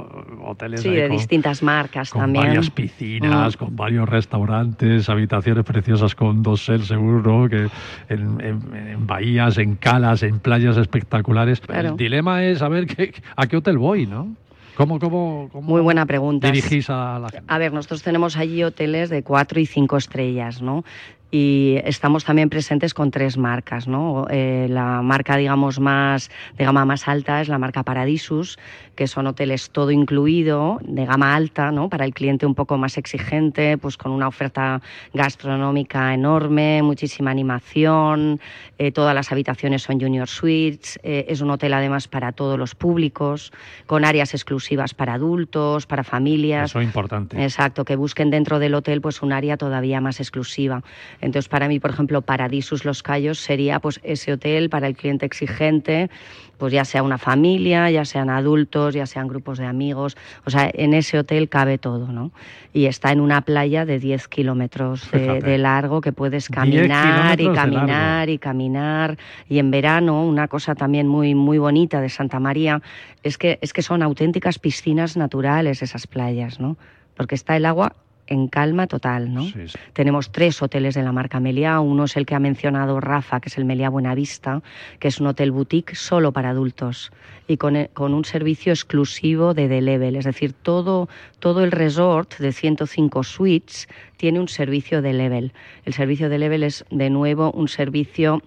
[0.44, 2.46] hoteles sí, de distintas marcas con también.
[2.46, 3.58] varias piscinas, mm.
[3.58, 7.68] con varios restaurantes, habitaciones preciosas con dos sel seguro, que
[8.08, 11.62] en, bahías, en calas, en playas espectaculares.
[11.68, 14.34] El dilema es saber qué, a qué hotel voy, ¿no?
[14.76, 16.50] ¿Cómo, cómo, Muy buena pregunta.
[16.50, 17.46] dirigís a la gente?
[17.48, 20.84] A ver, nosotros tenemos allí hoteles de cuatro y cinco estrellas, ¿no?
[21.30, 23.88] Y estamos también presentes con tres marcas.
[23.88, 24.26] ¿no?
[24.30, 28.58] Eh, la marca, digamos, más de gama más alta es la marca Paradisus,
[28.94, 31.88] que son hoteles todo incluido, de gama alta, ¿no?
[31.88, 34.80] para el cliente un poco más exigente, pues con una oferta
[35.12, 38.40] gastronómica enorme, muchísima animación,
[38.78, 42.74] eh, todas las habitaciones son junior suites, eh, es un hotel además para todos los
[42.74, 43.52] públicos,
[43.86, 46.70] con áreas exclusivas para adultos, para familias.
[46.70, 47.42] Eso es importante.
[47.42, 50.82] Exacto, que busquen dentro del hotel pues un área todavía más exclusiva.
[51.20, 55.26] Entonces, para mí, por ejemplo, Paradisus Los Cayos sería pues ese hotel para el cliente
[55.26, 56.10] exigente,
[56.58, 60.70] pues ya sea una familia, ya sean adultos, ya sean grupos de amigos, o sea,
[60.72, 62.32] en ese hotel cabe todo, ¿no?
[62.72, 68.28] Y está en una playa de 10 kilómetros de, largo que puedes caminar y caminar
[68.28, 69.18] y caminar.
[69.48, 72.82] Y en verano, una cosa también muy, muy bonita de Santa María
[73.22, 76.76] es que, es que son auténticas piscinas naturales esas playas, ¿no?
[77.16, 77.94] Porque está el agua
[78.26, 79.46] en calma total, ¿no?
[79.92, 81.80] Tenemos tres hoteles de la marca Meliá.
[81.80, 84.62] Uno es el que ha mencionado Rafa, que es el Meliá Buenavista,
[84.98, 87.12] que es un hotel boutique solo para adultos
[87.48, 90.16] y con, e, con un servicio exclusivo de The Level.
[90.16, 91.08] Es decir, todo,
[91.38, 95.52] todo el resort de 105 suites tiene un servicio de Level.
[95.84, 98.42] El servicio de Level es, de nuevo, un servicio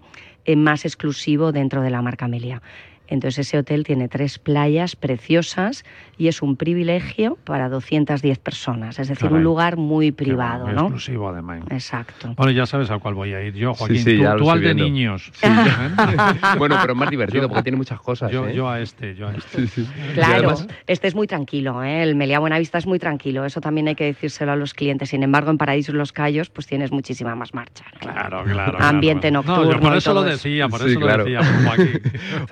[0.45, 2.61] eh, más exclusivo dentro de la marca Meliá.
[3.09, 5.83] Entonces ese hotel tiene tres playas preciosas
[6.17, 10.81] y es un privilegio para 210 personas, es decir, un lugar muy privado, muy ¿no?
[10.81, 11.61] Exclusivo además.
[11.69, 12.33] Exacto.
[12.35, 14.03] Bueno, ya sabes a cuál voy a ir yo, Joaquín.
[14.37, 15.31] tú, al de niños.
[16.57, 18.31] bueno, pero es más divertido porque tiene muchas cosas.
[18.31, 18.53] Yo, ¿eh?
[18.53, 19.67] yo a este, yo a este.
[20.13, 22.03] Claro, este es muy tranquilo, ¿eh?
[22.03, 25.09] el Meliá Buenavista es muy tranquilo, eso también hay que decírselo a los clientes.
[25.09, 27.85] Sin embargo, en Paraíso Los Cayos, pues tienes muchísima más marcha.
[27.99, 28.77] Claro, claro.
[28.79, 29.79] Ambiente nocturno.
[29.79, 32.01] por eso lo decía, por eso lo decía, Joaquín.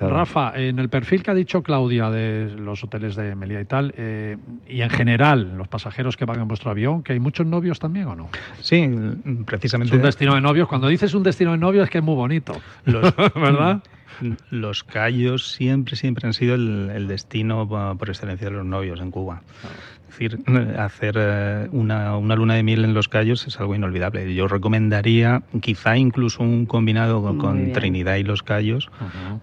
[0.00, 3.94] Rafa, en el perfil que ha dicho Claudia de los hoteles de Melilla y tal,
[3.96, 4.36] eh,
[4.68, 8.06] y en general, los pasajeros que van en vuestro avión, que hay muchos novios también
[8.06, 8.28] o no?
[8.60, 8.88] Sí,
[9.46, 9.94] precisamente.
[9.94, 10.68] Es un destino de novios.
[10.68, 13.82] Cuando dices un destino de novios es que es muy bonito, ¿verdad?
[14.50, 19.42] Los Cayos siempre, siempre han sido el, destino por excelencia de los novios en Cuba.
[20.08, 20.38] Decir,
[20.78, 24.34] hacer eh, una, una, luna de miel en los Cayos es algo inolvidable.
[24.34, 28.90] Yo recomendaría quizá incluso un combinado con, Trinidad y los Cayos.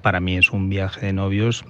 [0.02, 1.66] Para mí es un viaje de novios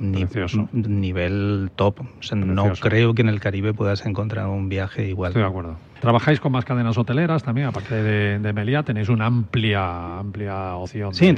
[0.72, 2.02] nivel top.
[2.34, 5.30] no creo que en el Caribe puedas encontrar un viaje igual.
[5.30, 5.78] Estoy de acuerdo.
[6.00, 11.14] Trabajáis con más cadenas hoteleras también, aparte de, de Meliá, tenéis una amplia, amplia opción.
[11.14, 11.34] Sí,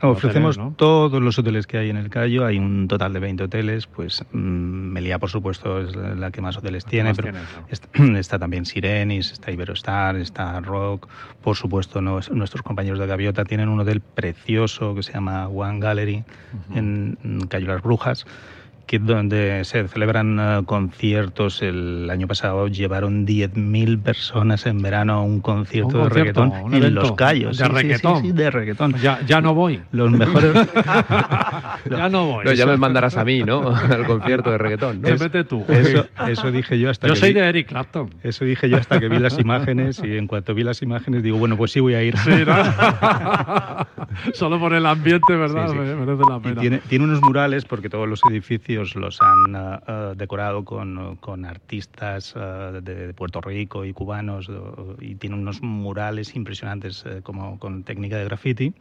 [0.00, 3.86] ofrecemos todos los hoteles que hay en el Cayo, hay un total de 20 hoteles,
[3.86, 7.32] pues mm, Meliá por supuesto es la que más hoteles tiene, pero
[8.18, 11.08] está, también Sirenis, está Iberostar, está Rock,
[11.42, 16.24] por supuesto nuestros compañeros de Gaviota tienen un hotel precioso que se llama One Gallery
[16.74, 18.26] en Cayo Las Brujas
[18.98, 21.62] donde se celebran eh, conciertos.
[21.62, 27.12] El año pasado llevaron 10.000 personas en verano a un concierto, de reggaetón en Los
[27.12, 27.58] Cayos.
[27.58, 28.34] De reggaetón.
[28.34, 28.94] de reggaetón.
[28.94, 29.80] Ya, ya no voy.
[29.92, 30.52] Los mejores.
[31.90, 32.56] ya no voy.
[32.56, 33.70] ya me mandarás a mí, ¿no?
[33.74, 35.00] Al concierto de reggaetón.
[35.02, 35.08] ¿no?
[35.16, 35.64] vete tú.
[35.68, 37.20] Eso, eso dije yo hasta yo que.
[37.20, 38.10] soy de Eric Clapton.
[38.22, 41.38] Eso dije yo hasta que vi las imágenes y en cuanto vi las imágenes digo,
[41.38, 42.16] bueno, pues sí voy a ir.
[44.34, 45.72] Solo por el ambiente, ¿verdad?
[45.72, 46.60] Merece la pena.
[46.60, 51.44] tiene, tiene unos murales porque todos los edificios los han eh, eh, decorado con, con
[51.44, 54.50] artistas eh, de, Puerto Rico y cubanos
[55.00, 58.72] y tiene unos murales impresionantes como con técnica de graffiti,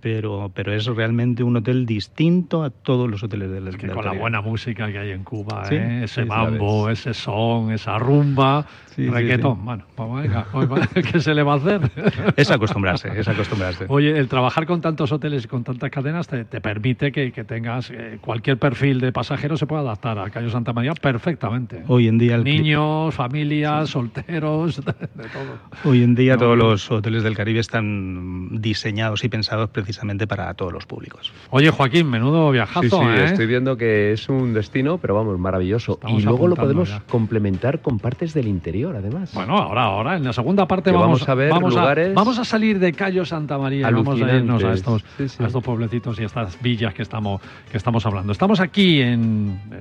[0.00, 4.04] pero, pero es realmente un hotel distinto a todos los hoteles del, es que Con
[4.04, 9.64] la buena música que hay en Cuba, ese mambo, ese son, esa rumba, sí, reggaetón,
[9.64, 11.80] bueno, pues venga, pues ¿qué se le va a hacer?
[12.36, 13.86] Es acostumbrarse, es acostumbrarse.
[13.88, 17.44] Oye, el trabajar con tantos hoteles y con tantas cadenas te, te permite que, que
[17.44, 21.82] tengas cualquier perfil de pasajero se puede adaptar a Cayo Santa María perfectamente.
[21.88, 25.90] Hoy en día niños, familias, solteros, de, todo.
[25.90, 30.70] Hoy en día todos los hoteles del Caribe están diseñados y pensados precisamente para todos
[30.70, 31.32] los públicos.
[31.48, 33.24] Oye, Joaquín, menudo viajazo, sí, ¿eh?
[33.24, 35.98] estoy viendo que es un destino, pero vamos, maravilloso.
[36.06, 39.32] y luego lo podemos complementar con partes del interior, además.
[39.32, 42.10] Bueno, ahora, ahora, en la segunda parte vamos, a ver vamos lugares.
[42.10, 45.02] A, vamos a salir de Cayo Santa María, vamos a irnos a estos,
[45.38, 48.32] a estos pueblecitos y estas villas que estamos, que estamos hablando.
[48.32, 49.05] Estamos aquí en,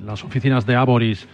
[0.01, 1.27] las oficinas de Aboris,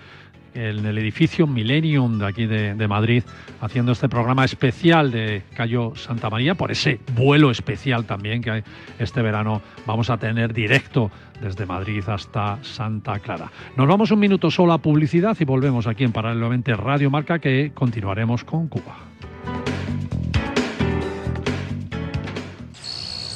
[0.54, 3.24] en el edificio Millennium de aquí de, Madrid,
[3.62, 8.64] haciendo este programa especial de Cayo Santa María, por ese vuelo especial también que
[9.00, 13.52] este verano vamos a tener directo desde Madrid hasta Santa Clara.
[13.76, 17.72] Nos vamos un minuto solo a publicidad y volvemos aquí en Paralelamente Radio Marca que
[17.74, 18.98] continuaremos con Cuba.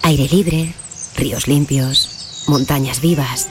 [0.03, 0.71] Aire libre,
[1.17, 3.49] ríos limpios, montañas vivas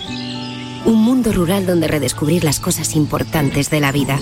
[0.84, 4.18] un mundo rural donde redescubrir las cosas importantes de la vida.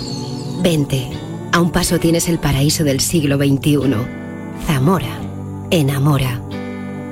[0.62, 1.10] Vente.
[1.52, 3.94] A un paso tienes el paraíso del siglo XXI.
[4.66, 5.20] Zamora.
[5.70, 6.40] Enamora.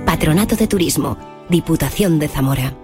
[0.07, 1.19] Patronato de Turismo.
[1.49, 2.75] Diputación de Zamora.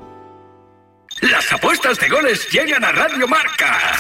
[1.22, 3.96] Las apuestas de goles llegan a Radio Marca.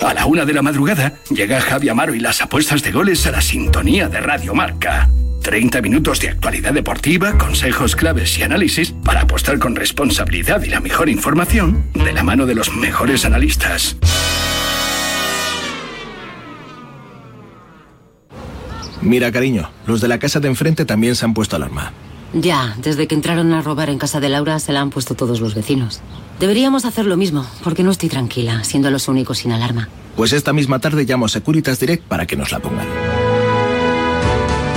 [0.00, 3.32] A la una de la madrugada llega Javi Amaro y las apuestas de goles a
[3.32, 5.10] la sintonía de Radio Marca.
[5.48, 10.78] 30 minutos de actualidad deportiva, consejos claves y análisis para apostar con responsabilidad y la
[10.78, 13.96] mejor información de la mano de los mejores analistas.
[19.00, 21.94] Mira, cariño, los de la casa de enfrente también se han puesto alarma.
[22.34, 25.40] Ya, desde que entraron a robar en casa de Laura se la han puesto todos
[25.40, 26.02] los vecinos.
[26.40, 29.88] Deberíamos hacer lo mismo, porque no estoy tranquila, siendo los únicos sin alarma.
[30.14, 32.86] Pues esta misma tarde llamo a Securitas Direct para que nos la pongan.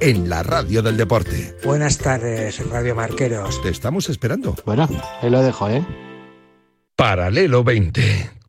[0.00, 1.56] en la radio del deporte.
[1.64, 3.62] Buenas tardes, Radio Marqueros.
[3.62, 4.54] Te estamos esperando.
[4.64, 4.88] Bueno,
[5.20, 5.84] ahí lo dejo, ¿eh?
[6.96, 8.39] Paralelo 20.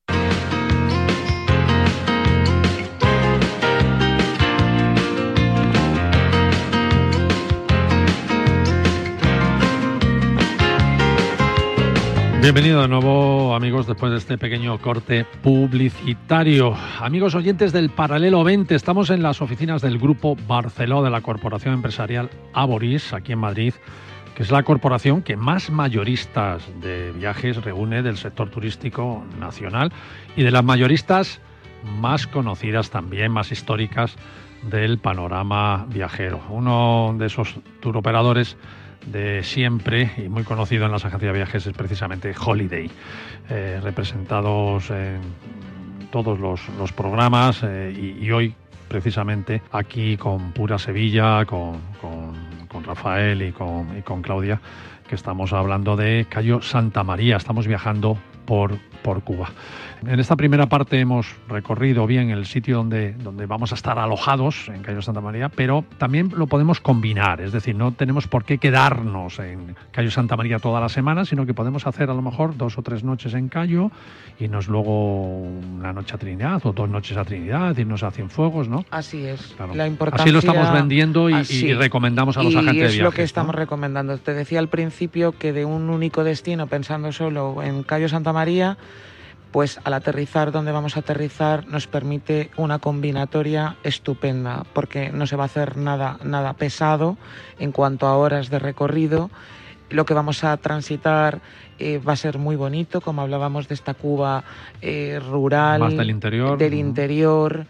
[12.42, 16.76] Bienvenido de nuevo amigos después de este pequeño corte publicitario.
[17.00, 21.76] Amigos oyentes del Paralelo 20, estamos en las oficinas del Grupo Barceló de la Corporación
[21.76, 23.76] Empresarial Aboris, aquí en Madrid,
[24.34, 29.94] que es la corporación que más mayoristas de viajes reúne del sector turístico nacional
[30.36, 31.42] y de las mayoristas
[31.84, 34.16] más conocidas también, más históricas
[34.64, 36.42] del panorama viajero.
[36.50, 38.58] Uno de esos turoperadores
[39.06, 42.90] de siempre y muy conocido en las agencias de viajes es precisamente Holiday,
[43.50, 45.20] eh, representados en
[46.12, 48.54] todos los, los programas eh, y, hoy
[48.88, 54.60] precisamente aquí con Pura Sevilla, con, con, Rafael y con, con Claudia,
[55.08, 59.50] que estamos hablando de Cayo Santa María, estamos viajando por, por Cuba.
[60.06, 64.68] En esta primera parte hemos recorrido bien el sitio donde, donde vamos a estar alojados,
[64.70, 68.58] en Cayo Santa María, pero también lo podemos combinar, es decir, no tenemos por qué
[68.58, 72.58] quedarnos en Cayo Santa María toda la semana, sino que podemos hacer a lo mejor
[72.58, 73.92] dos o tres noches en Cayo,
[74.40, 78.86] irnos luego una noche a Trinidad o dos noches a Trinidad, irnos a Cienfuegos, ¿no?
[78.90, 79.54] Así es.
[79.56, 79.76] Claro.
[79.76, 80.24] La importancia...
[80.24, 83.04] Así lo estamos vendiendo y, recomendamos a los y agentes de es viajes.
[83.04, 83.60] lo que estamos ¿no?
[83.60, 84.18] recomendando.
[84.18, 88.78] Te decía al principio que de un único destino, pensando solo en Cayo Santa María,
[89.52, 95.36] pues al aterrizar donde vamos a aterrizar nos permite una combinatoria estupenda, porque no se
[95.36, 97.18] va a hacer nada, nada pesado
[97.60, 99.30] en cuanto a horas de recorrido.
[99.90, 101.42] Lo que vamos a transitar
[101.78, 104.44] eh, va a ser muy bonito, como hablábamos de esta Cuba
[104.82, 106.58] eh, rural, Más del interior.
[106.58, 107.66] del interior.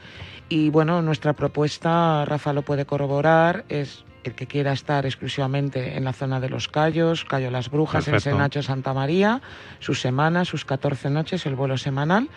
[0.49, 6.03] Y bueno, nuestra propuesta, Rafa lo puede corroborar, es el que quiera estar exclusivamente en
[6.03, 8.29] la zona de los Cayos, Cayo Las Brujas, Perfecto.
[8.29, 9.41] en Senacho Santa María,
[9.79, 12.29] sus semanas, sus 14 noches, el vuelo semanal.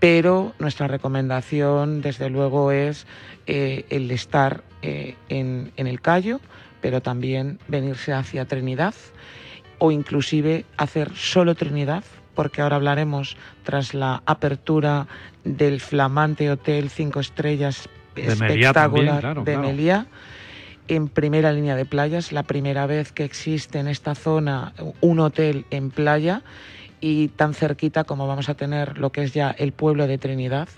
[0.00, 3.06] Pero nuestra recomendación, desde luego, es
[3.46, 6.40] eh, el estar eh, en, en el Cayo,
[6.80, 8.94] pero también venirse hacia Trinidad
[9.78, 12.04] o inclusive hacer solo Trinidad,
[12.34, 15.06] porque ahora hablaremos tras la apertura
[15.44, 19.68] del flamante hotel cinco estrellas De Meliá también, espectacular claro, de claro.
[19.68, 20.06] Meliá
[20.88, 25.64] en primera línea de playas, la primera vez que existe en esta zona un hotel
[25.70, 26.42] en playa
[27.00, 30.68] y tan cerquita como vamos a tener lo que es ya el pueblo de Trinidad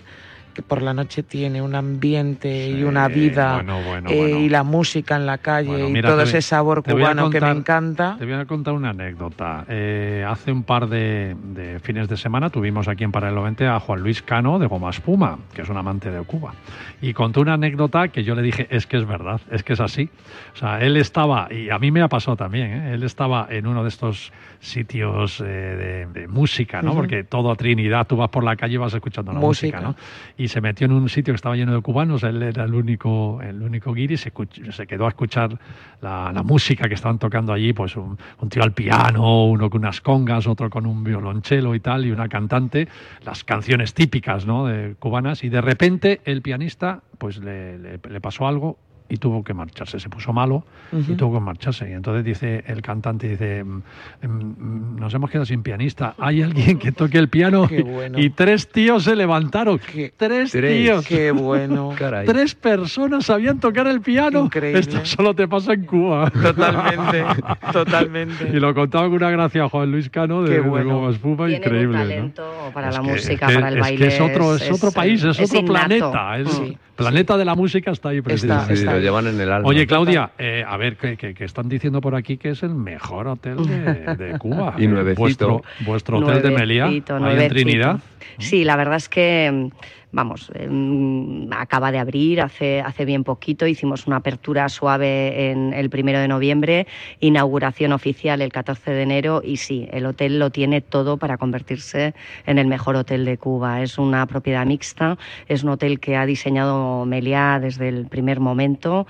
[0.57, 4.37] que por la noche tiene un ambiente y una vida bueno, bueno, eh, bueno.
[4.39, 8.15] y la música en la calle y todo ese sabor cubano que me encanta.
[8.17, 9.65] Te voy a contar una anécdota.
[9.69, 13.79] Eh, hace un par de, de fines de semana tuvimos aquí en Paralelo 20 a
[13.79, 16.55] Juan Luis Cano de Goma Espuma, que es un amante de Cuba.
[17.03, 19.79] Y contó una anécdota que yo le dije, es que es verdad, es que es
[19.79, 20.09] así.
[20.55, 22.93] O sea, él estaba, y a mí me ha pasado también, ¿eh?
[22.95, 26.95] él estaba en uno de estos sitios de, de música, ¿no?
[26.95, 29.81] Porque todo a Trinidad, tú vas por la calle y vas escuchando la música, Música.
[29.81, 29.95] ¿no?
[30.37, 33.41] y se metió en un sitio que estaba lleno de cubanos, él era el único,
[33.41, 34.31] el único guiri, se,
[34.71, 35.57] se quedó a escuchar
[36.01, 40.01] la, música que estaban tocando allí, pues un, un tío al piano, uno con unas
[40.01, 42.87] congas, otro con un violonchelo y tal, y una cantante,
[43.25, 44.65] las canciones típicas ¿no?
[44.67, 48.77] de cubanas, y de repente el pianista pues le- le pasó algo
[49.09, 51.89] y tuvo que marcharse, se puso malo y tuvo que marcharse.
[51.89, 53.81] Y entonces dice el cantante, dice, "Mm,
[54.27, 57.67] mm, nos hemos quedado sin pianista, ¿hay alguien que toque el piano?
[57.67, 58.19] Qué bueno.
[58.19, 60.77] Y tres tíos se levantaron, Qué- tres, Tres.
[60.83, 61.05] tíos.
[61.07, 61.93] Qué bueno.
[61.97, 62.25] Caray.
[62.25, 64.45] Tres personas sabían tocar el piano.
[64.45, 64.79] Increíble.
[64.79, 66.29] Esto solo te pasa en Cuba.
[66.31, 67.23] Totalmente,
[67.73, 68.49] totalmente.
[68.53, 71.11] Y lo contaba con una gracia Juan Luis Cano de, bueno.
[71.21, 71.85] Tienen increíble.
[71.87, 71.99] un ¿no?
[71.99, 73.97] talento para Es la que- música, es que- para el es baile.
[73.97, 75.73] que es otro, es, otro país, es, otro innato.
[75.73, 76.37] planeta.
[76.37, 78.55] Es Sí, planeta de la música está ahí presente.
[78.55, 79.67] Está- Sí, lo llevan en el alma.
[79.69, 82.75] Oye, Claudia, eh, a ver, que, que- que están diciendo por aquí que es el
[82.75, 84.73] mejor hotel de, de Cuba.
[84.77, 85.21] Y nuevecito.
[85.21, 87.49] Vuestro, vuestro hotel de Meliá, Nuevecito, ahí en.
[87.49, 87.99] Trinidad.
[88.39, 89.69] Sí, la verdad es que,
[90.11, 93.67] vamos, em, acaba de abrir hace, hace bien poquito.
[93.67, 96.87] Hicimos una apertura suave en el primero de noviembre,
[97.19, 102.13] inauguración oficial el 14 de enero y sí, el hotel lo tiene todo para convertirse
[102.45, 103.81] en el mejor hotel de Cuba.
[103.81, 109.07] Es una propiedad mixta, es un hotel que ha diseñado Meliá desde el primer momento.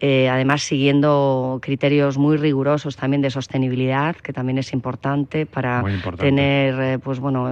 [0.00, 6.24] Eh, además siguiendo criterios muy rigurosos también de sostenibilidad, que también es importante para importante.
[6.24, 7.50] tener, eh, pues bueno,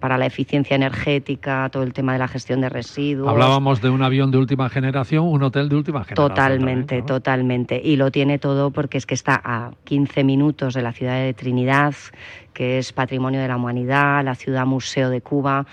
[0.00, 3.28] para la eficiencia energética, todo el tema de la gestión de residuos.
[3.28, 6.28] Hablábamos de un avión de última generación, un hotel de última generación.
[6.28, 7.06] Totalmente, también, ¿no?
[7.06, 7.80] totalmente.
[7.82, 11.32] Y lo tiene todo porque es que está a 15 minutos de la ciudad de
[11.32, 11.94] Trinidad,
[12.52, 15.66] que es patrimonio de la humanidad, la ciudad museo de Cuba.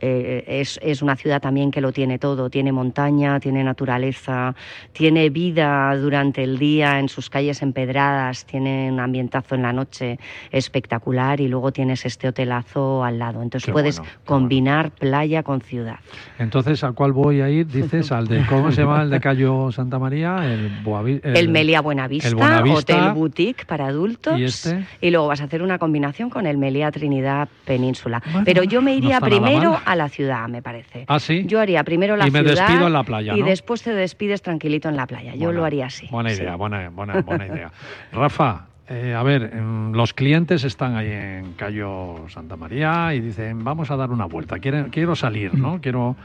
[0.00, 4.54] Eh, es, es una ciudad también que lo tiene todo, tiene montaña, tiene naturaleza,
[4.92, 10.18] tiene vida durante el día en sus calles empedradas, tiene un ambientazo en la noche
[10.52, 13.42] espectacular y luego tienes este hotelazo al lado.
[13.42, 15.96] Entonces Qué puedes bueno, combinar playa con ciudad.
[16.38, 17.66] Entonces, ¿a cuál voy a ir?
[17.66, 20.36] Dices, al de, ¿cómo se llama el de Cayo Santa María?
[20.44, 22.96] El, Boavi- El, Meliá Buenavista, el Buenavista.
[22.96, 24.38] Hotel Boutique para adultos.
[24.38, 24.84] ¿Y este?
[25.00, 28.22] y luego vas a hacer una combinación con el Meliá Trinidad Península.
[28.30, 29.78] Bueno, Pero yo me iría primero.
[29.90, 31.04] A la ciudad, me parece.
[31.08, 31.44] ¿Ah, sí?
[31.46, 34.42] Yo haría primero la Y me ciudad despido en la playa, y después te despides
[34.42, 35.32] tranquilito en la playa.
[35.34, 36.06] Yo Buena- lo haría así.
[36.10, 36.42] Buena sí.
[36.42, 37.70] idea, buena, buena, buena idea.
[38.12, 43.62] Rafa, eh, a ver, mm, los clientes están ahí en Cayo Santa María y dicen,
[43.64, 45.80] vamos a dar una vuelta, quiero, quiero salir, ¿no?
[45.80, 46.16] Quiero...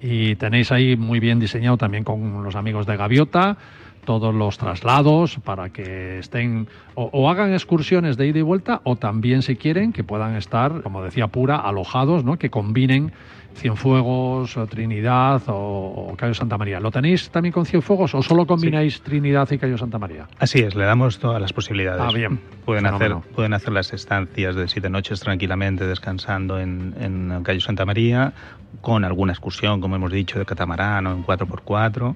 [0.00, 3.56] Y tenéis ahí muy bien diseñado también con los amigos de Gaviota,
[4.04, 8.96] todos los traslados para que estén o, o, hagan excursiones de ida y vuelta o
[8.96, 12.38] también si quieren que puedan estar, como decía Pura, alojados, ¿no?
[12.38, 13.12] que combinen
[13.58, 16.80] Cienfuegos, o Trinidad o, o, Cayo Santa María.
[16.80, 19.00] ¿Lo tenéis también con Cienfuegos o solo combináis sí.
[19.02, 20.28] Trinidad y Cayo Santa María?
[20.38, 22.00] Así es, le damos todas las posibilidades.
[22.00, 22.40] Ah, bien.
[22.64, 27.84] Pueden, hacer, pueden hacer las estancias de siete noches tranquilamente descansando en, en Cayo Santa
[27.84, 28.32] María,
[28.80, 32.14] con alguna excursión, como hemos dicho, de catamarán o en 4x4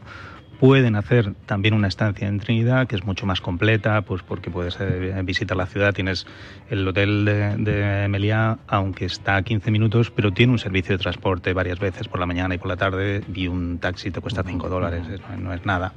[0.62, 4.78] pueden hacer también una estancia en Trinidad, que es mucho más completa, pues porque puedes
[4.78, 6.24] eh, visitar la ciudad, tienes
[6.70, 11.02] el hotel de, de Meliá, aunque está a 15 minutos, pero tiene un servicio de
[11.02, 14.44] transporte varias veces por la mañana y por la tarde, y un taxi te cuesta
[14.44, 15.94] 5 dólares, no, no es nada.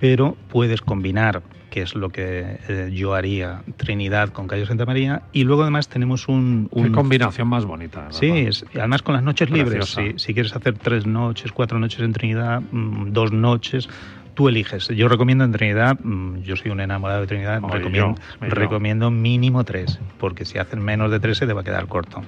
[0.00, 5.22] Pero puedes combinar que es lo que eh, yo haría Trinidad con Cayo Santa María.
[5.32, 6.68] Y luego además tenemos un...
[6.70, 6.84] un...
[6.84, 8.00] Qué combinación más bonita.
[8.02, 8.18] ¿verdad?
[8.18, 9.86] Sí, es, además con las noches libres.
[9.86, 13.88] Si, si, quieres hacer tres noches, cuatro noches en Trinidad, mmm, dos noches,
[14.34, 14.88] tú eliges.
[14.88, 19.10] Yo recomiendo en Trinidad, mmm, yo soy un enamorado de Trinidad, Oye, recomiendo, yo, recomiendo
[19.10, 22.22] mínimo tres, porque si hacen menos de tres se te va a quedar corto.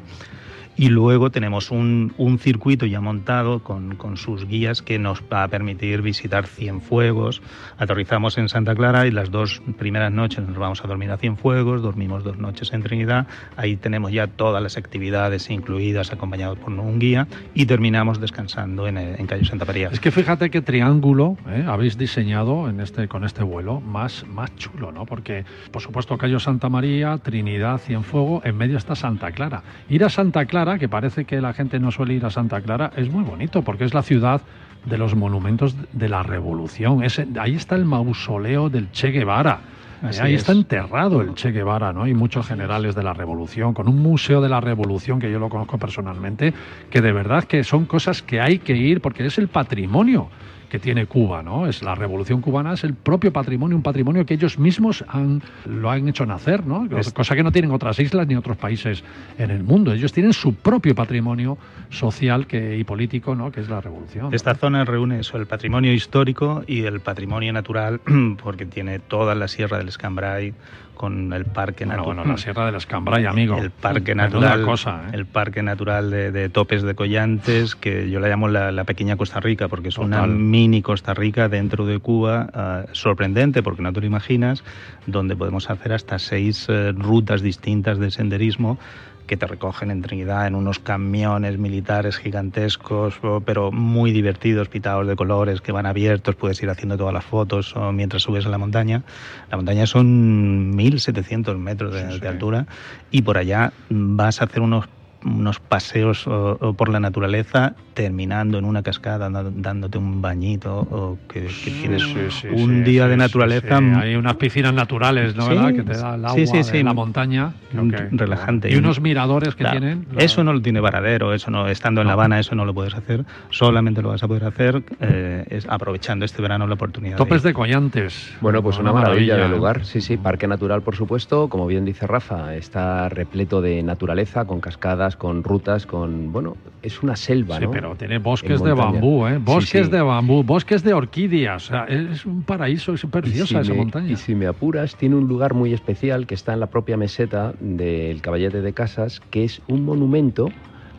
[0.77, 5.45] Y luego tenemos un, un circuito ya montado con, con, sus guías que nos va
[5.45, 7.43] a permitir visitar Cienfuegos.
[7.79, 11.83] Aterrizamos en Santa Clara y las dos primeras noches nos vamos a dormir a Cienfuegos,
[11.83, 13.27] dormimos dos noches en Trinidad.
[13.57, 18.99] Ahí tenemos ya todas las actividades incluidas, acompañados por un guía, y terminamos descansando en,
[18.99, 19.91] en Cayo Santa María.
[19.93, 21.65] Es que fíjate qué triángulo ¿eh?
[21.67, 25.07] habéis diseñado en este, con este vuelo más, más chulo, ¿no?
[25.07, 29.63] Porque, por supuesto, Cayo Santa María, Trinidad, Cienfuegos, en medio está Santa Clara.
[29.89, 32.91] Ir a Santa Clara que parece que la gente no suele ir a Santa Clara,
[32.97, 34.41] es muy bonito porque es la ciudad
[34.85, 37.03] de los monumentos de la revolución.
[37.05, 39.61] Ese, ahí está el mausoleo del Che Guevara.
[40.03, 40.41] Así ahí es.
[40.41, 42.07] está enterrado el Che Guevara, ¿no?
[42.07, 45.49] Y muchos generales de la revolución, con un museo de la revolución que yo lo
[45.49, 46.53] conozco personalmente,
[46.91, 50.29] que de verdad que son cosas que hay que ir porque es el patrimonio
[50.75, 51.69] que tiene Cuba, ¿no?
[51.69, 55.89] Es la revolución cubana, es el propio patrimonio, un patrimonio que ellos mismos han, lo
[55.89, 56.89] han hecho nacer, ¿no?
[57.15, 59.05] Cosa que no tienen otras islas ni otros países
[59.39, 59.93] en el mundo.
[59.93, 61.59] Ellos tienen su propio patrimonio
[61.91, 63.53] social que, y político, ¿no?
[63.53, 64.31] Que es la revolución.
[64.31, 64.35] ¿no?
[64.35, 68.01] Esta zona reúne eso, el patrimonio histórico y el patrimonio natural,
[68.43, 70.55] porque tiene toda la sierra del Escambray,
[70.95, 72.17] con el parque bueno, natural.
[72.17, 73.59] Bueno, la Sierra del Escambray, amigo.
[73.59, 75.11] El parque natural, cosa, ¿eh?
[75.13, 79.17] el parque natural de, de, Topes de Collantes, que yo la llamo la, la pequeña
[79.17, 80.09] Costa Rica, porque es Total.
[80.09, 84.65] una mini Costa Rica dentro de Cuba, uh, sorprendente, porque no te lo imaginas,
[85.07, 88.79] donde podemos hacer hasta seis uh, rutas distintas de senderismo
[89.27, 95.17] que te recogen en Trinidad en unos camiones militares gigantescos, pero muy divertidos, pitados de
[95.17, 99.03] colores, que van abiertos, puedes ir haciendo todas las fotos mientras subes a la montaña.
[99.51, 102.21] La montaña son 1.700 metros de, sí, sí.
[102.21, 102.67] de altura
[103.11, 104.87] y por allá vas a hacer unos
[105.25, 111.19] unos paseos o, o por la naturaleza terminando en una cascada dándote un bañito o
[111.29, 115.49] que, que tienes sí, sí, un sí, día de naturaleza hay unas piscinas naturales no
[115.49, 117.55] verdad que te da el agua de la montaña.
[117.75, 118.09] Okay.
[118.13, 118.71] relajante.
[118.71, 119.81] Y unos miradores que claro.
[119.81, 122.75] tienen eso no lo tiene Varadero eso no estando en La Habana eso no lo
[122.75, 123.25] puedes hacer.
[123.51, 127.51] Solamente lo vas a poder hacer eh, es aprovechando este verano la oportunidad topes de,
[127.51, 128.35] de Collantes.
[128.41, 129.85] Bueno pues una, una maravilla, maravilla de lugar.
[129.85, 131.49] Sí sí parque natural por supuesto.
[131.49, 136.33] Como bien dice Rafa está repleto de naturaleza con cascadas con rutas, con.
[136.33, 137.71] Bueno, es una selva, sí, ¿no?
[137.71, 139.39] pero tiene bosques de bambú, ¿eh?
[139.39, 139.91] Bosques sí, sí.
[139.91, 141.65] de bambú, bosques de orquídeas.
[141.65, 144.11] O sea, es un paraíso, es preciosa si esa me, montaña.
[144.11, 147.55] Y si me apuras, tiene un lugar muy especial que está en la propia meseta
[147.61, 150.49] del Caballete de Casas, que es un monumento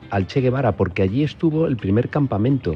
[0.10, 2.76] al Che Guevara, porque allí estuvo el primer campamento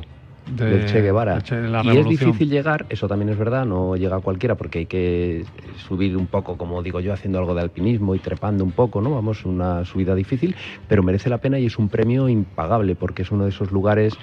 [0.55, 1.39] de, del Che Guevara.
[1.39, 5.45] De y es difícil llegar, eso también es verdad, no llega cualquiera porque hay que
[5.87, 9.11] subir un poco, como digo yo, haciendo algo de alpinismo y trepando un poco, ¿no?
[9.11, 10.55] Vamos, una subida difícil,
[10.87, 14.13] pero merece la pena y es un premio impagable porque es uno de esos lugares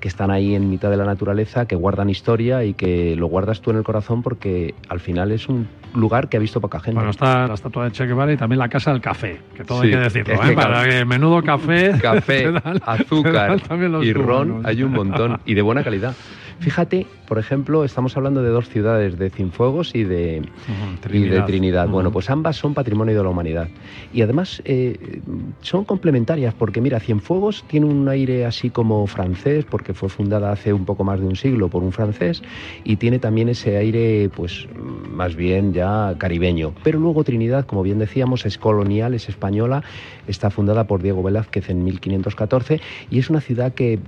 [0.00, 3.60] que están ahí en mitad de la naturaleza, que guardan historia y que lo guardas
[3.60, 6.96] tú en el corazón porque al final es un lugar que ha visto poca gente.
[6.96, 9.82] Bueno, está la estatua de Che Guevara y también la casa del café, que todo
[9.82, 10.54] sí, hay que decirlo, es que ¿eh?
[10.54, 13.60] Para que menudo café, café, dan, azúcar
[14.02, 16.16] y ron hay un montón y de buena calidad.
[16.60, 21.32] Fíjate, por ejemplo, estamos hablando de dos ciudades, de Cienfuegos y de, uh -huh, Trinidad.
[21.32, 21.84] Y de Trinidad.
[21.84, 21.92] Uh -huh.
[21.92, 23.68] Bueno, pues ambas son patrimonio de la humanidad.
[24.12, 25.20] Y además eh,
[25.60, 30.72] son complementarias, porque mira, Cienfuegos tiene un aire así como francés, porque fue fundada hace
[30.72, 32.42] un poco más de un siglo por un francés,
[32.84, 34.66] y tiene también ese aire, pues
[35.12, 36.72] más bien ya caribeño.
[36.82, 39.82] Pero luego Trinidad, como bien decíamos, es colonial, es española,
[40.26, 42.80] está fundada por Diego Velázquez en 1514,
[43.10, 43.98] y es una ciudad que,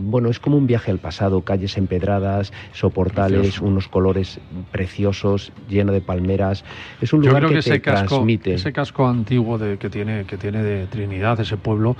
[0.00, 3.64] bueno, es como un viaje al pasado, calles empedradas, soportales, Precioso.
[3.64, 4.40] unos colores
[4.70, 6.64] preciosos, lleno de palmeras.
[7.00, 8.54] Es un lugar Yo creo que, que, ese te casco, transmite.
[8.54, 11.96] Ese casco antiguo de, que, tiene, que tiene de Trinidad, ese pueblo,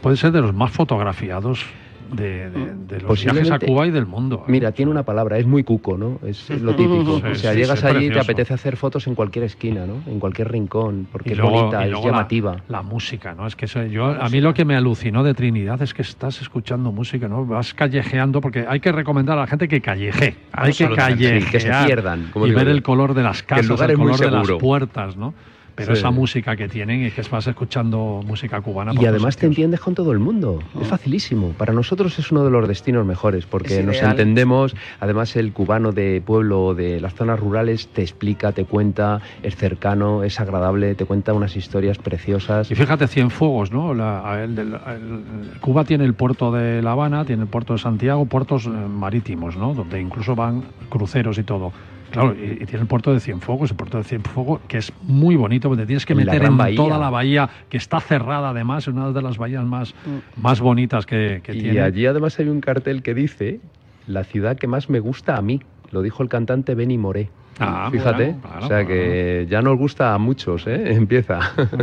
[0.00, 1.64] puede ser de los más fotografiados
[2.12, 4.42] de, de- de los viajes a Cuba y del mundo.
[4.46, 4.50] ¿eh?
[4.50, 6.18] Mira, tiene una palabra, es muy cuco, ¿no?
[6.26, 7.18] Es lo típico.
[7.18, 9.86] Sí, o sea, sí, llegas sí, allí y te apetece hacer fotos en cualquier esquina,
[9.86, 10.02] ¿no?
[10.06, 12.56] En cualquier rincón, porque Y es luego- bonita, y es la- llamativa.
[12.68, 13.46] La, música, ¿no?
[13.46, 16.40] Es que eso- yo, a mí lo que me alucinó de Trinidad es que estás
[16.40, 17.44] escuchando música, ¿no?
[17.44, 21.50] Vas callejeando, porque hay que recomendar a la gente que calleje, hay que callejear Sí,
[21.50, 22.70] que se pierdan, como y ver yo.
[22.72, 25.34] el color de las el casas, lugar el, muy color de las puertas, ¿no?
[25.76, 25.98] Pero Sí.
[25.98, 28.92] esa música que tienen es que vas escuchando música cubana.
[28.98, 30.58] Y además te entiendes con todo el mundo.
[30.80, 31.50] Es facilísimo.
[31.50, 34.74] Para nosotros es uno de los destinos mejores porque nos entendemos.
[35.00, 39.54] Además, el cubano de pueblo o de las zonas rurales te explica, te cuenta, es
[39.56, 42.70] cercano, es agradable, te cuenta unas historias preciosas.
[42.70, 43.92] Y fíjate, Cienfuegos, ¿no?
[43.92, 47.80] La- el del- el- Cuba tiene el puerto de La Habana, tiene el puerto de
[47.80, 49.74] Santiago, puertos eh, marítimos, ¿no?
[49.74, 51.72] Donde incluso van cruceros y todo.
[52.10, 55.36] Claro, y, y tiene el puerto de Cienfuegos, el puerto de Cienfuegos, que es muy
[55.36, 56.76] bonito, porque te tienes que meter en bahía.
[56.76, 59.94] toda la bahía, que está cerrada además, es una de las bahías más,
[60.36, 61.80] más bonitas que, que Y tiene.
[61.80, 63.60] allí además hay un cartel que dice
[64.06, 65.60] la ciudad que más me gusta a mí.
[65.90, 67.28] Lo dijo el cantante Benny Moré.
[67.58, 70.82] Ah, Fíjate, bueno, claro, o sea que ya nos gusta a muchos, ¿eh?
[70.94, 71.40] Empieza.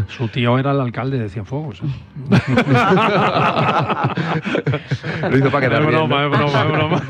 [0.07, 1.81] Su tío era el alcalde de Cienfuegos.
[1.81, 1.85] ¿eh?
[5.29, 6.33] Lo hizo para quedar es bien, broma, ¿no?
[6.33, 7.01] es broma, es broma.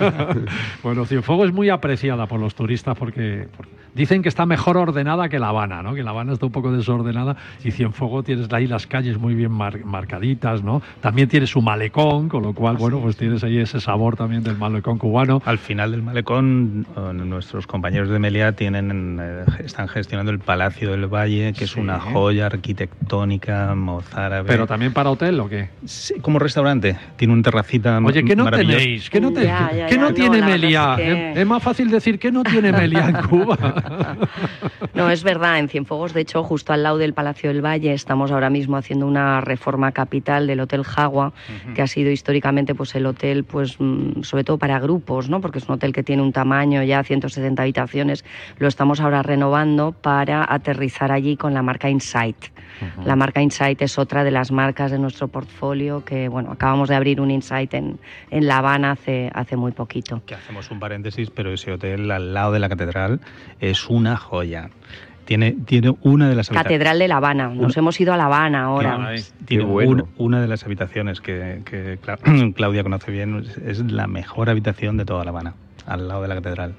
[0.84, 5.30] bueno, Cienfuegos es muy apreciada por los turistas porque, por- dicen que está mejor ordenada
[5.30, 5.94] que La Habana, ¿no?
[5.94, 9.52] Que La Habana está un poco desordenada y Cienfuegos tienes ahí las calles muy bien
[9.52, 10.82] mar- marcaditas, ¿no?
[11.02, 14.58] También tiene su malecón, con lo cual, bueno, pues tienes ahí ese sabor también del
[14.58, 15.42] malecón cubano.
[15.46, 20.92] Al final del malecón, eh, nuestros compañeros de Meliá tienen, eh, están gestionando el Palacio
[20.92, 21.80] del Valle, que es Sí.
[21.80, 24.48] una joya arquitectónica mozárabe.
[24.48, 25.70] Pero también para hotel o qué?
[25.86, 26.96] Sí, como restaurante.
[27.16, 29.10] Tiene un terracita Oye, ¿qué no tenéis?
[29.10, 30.96] ¿Qué no, te- Ya, ya, qué ya, no no, tiene Meliá?
[30.98, 33.58] es que- Es, es más fácil decir que no tiene Meliá en Cuba.
[34.94, 38.32] No, es verdad, en Cienfuegos, de hecho, justo al lado del Palacio del Valle, estamos
[38.32, 41.34] ahora mismo haciendo una reforma capital del Hotel Jagua,
[41.74, 45.42] que ha sido históricamente pues el hotel, pues mm, sobre todo para grupos, ¿no?
[45.42, 48.24] Porque es un hotel que tiene un tamaño ya 170 habitaciones.
[48.60, 52.38] Lo estamos ahora renovando para aterrizar allí con la marca Insight.
[53.06, 56.96] La marca Insight es otra de las marcas de nuestro portfolio que, bueno, acabamos de
[56.96, 60.22] abrir un Insight en, en La Habana hace, hace muy poquito.
[60.26, 63.22] Que hacemos un paréntesis, pero ese hotel al lado de la catedral
[63.60, 64.70] es una joya.
[65.26, 67.48] Tiene, tiene una de las Catedral de La Habana.
[67.48, 69.12] Nos Una- hemos ido a La Habana ahora.
[69.46, 69.92] Tiene Qué bueno.
[70.18, 72.18] un- una de las habitaciones que, que Cla-
[72.56, 75.54] Claudia conoce bien, es, es la mejor habitación de toda La Habana,
[75.86, 76.76] al lado de la catedral.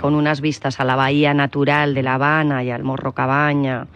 [0.00, 3.86] con unas vistas a la bahía natural de La Habana y al Morro Cabaña.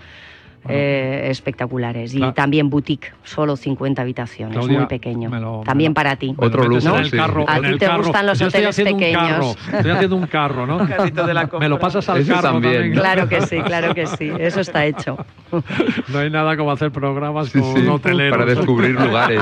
[0.68, 2.14] Eh, espectaculares.
[2.14, 5.30] Y también boutique, solo 50 habitaciones, Claudia, muy pequeño.
[5.40, 6.34] lo- también para ti.
[6.38, 8.02] Metes en el carro, A ti te carro.
[8.02, 9.56] gustan los Yo hoteles pequeños.
[9.72, 10.78] estoy haciendo un carro, ¿no?
[11.60, 12.74] Me lo pasas al Eso carro también.
[12.74, 12.92] también.
[12.98, 14.30] Claro que sí, claro que sí.
[14.38, 15.16] Eso está hecho.
[16.08, 18.36] No hay nada como hacer programas Sí, con sí, hoteleros.
[18.38, 19.40] para descubrir lugares.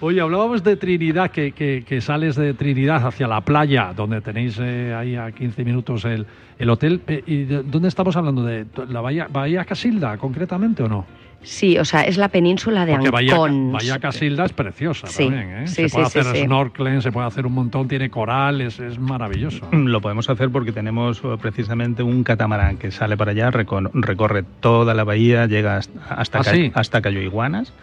[0.00, 4.58] Oye, hablábamos de Trinidad, que, que- que sales de Trinidad hacia la playa, donde tenéis
[4.60, 6.26] eh, ahí a 15 minutos el,
[6.58, 7.00] el hotel.
[7.00, 8.44] Pe- ¿Y de dónde estamos hablando?
[8.44, 11.06] ¿De la Bahía, Bahía Casilda, concretamente, o no?
[11.42, 13.70] Sí, o sea, es la península de Porque Bahía, Ancón.
[13.72, 15.66] Bahía Casilda es preciosa Sí, también, ¿eh?
[15.68, 16.44] sí, se puede sí, hacer sí, sí.
[16.46, 19.68] snorkeling, se puede hacer un montón, tiene corales, es maravilloso.
[19.72, 24.94] Lo podemos hacer porque tenemos eh, precisamente un catamarán que sale para allá, recorre toda
[24.94, 26.72] la bahía, llega hasta, hasta, ¿Ah, Ca- sí?
[26.74, 27.74] hasta Cayo Iguanas.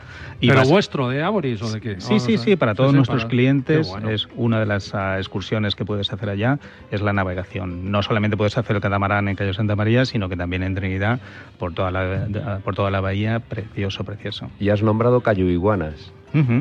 [0.50, 2.02] ¿Pero vas- vuestro, de Aboris o de qué?
[2.02, 4.10] Sí, Oh, sí, sí, para todos sí, nuestros para- clientes bueno.
[4.10, 6.60] es una de las ah, excursiones que puedes hacer allá,
[6.92, 7.92] es la navegación.
[7.92, 11.20] No solamente puedes hacer el catamarán en Cayo Santa María, sino que también en Trinidad,
[11.60, 14.50] por toda la, por toda la bahía, precioso, precioso.
[14.60, 16.12] Y has nombrado Cayo Iguanas.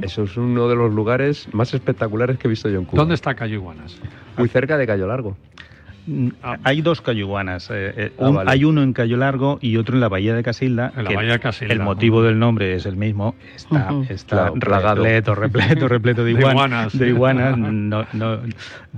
[0.02, 3.00] Eso es uno de los lugares más espectaculares que he visto yo en Cuba.
[3.02, 3.96] ¿Dónde está Cayo Iguanas?
[4.36, 5.36] Muy cerca de Cayo Largo.
[6.06, 6.28] Mm,
[6.64, 7.68] Hay dos cayuguanas.
[7.70, 8.50] eh, eh, Ah, un- vale.
[8.50, 10.92] Hay uno en Cayo Largo y otro en la Bahía de Casilda.
[10.96, 11.72] En la Bahía de Casilda.
[11.74, 13.34] El motivo del nombre es el mismo.
[14.08, 16.98] Está, Claro, repleto, repleto, repleto de, De iguan- iguanas.
[16.98, 17.56] de iguanas.
[17.58, 18.38] no- no-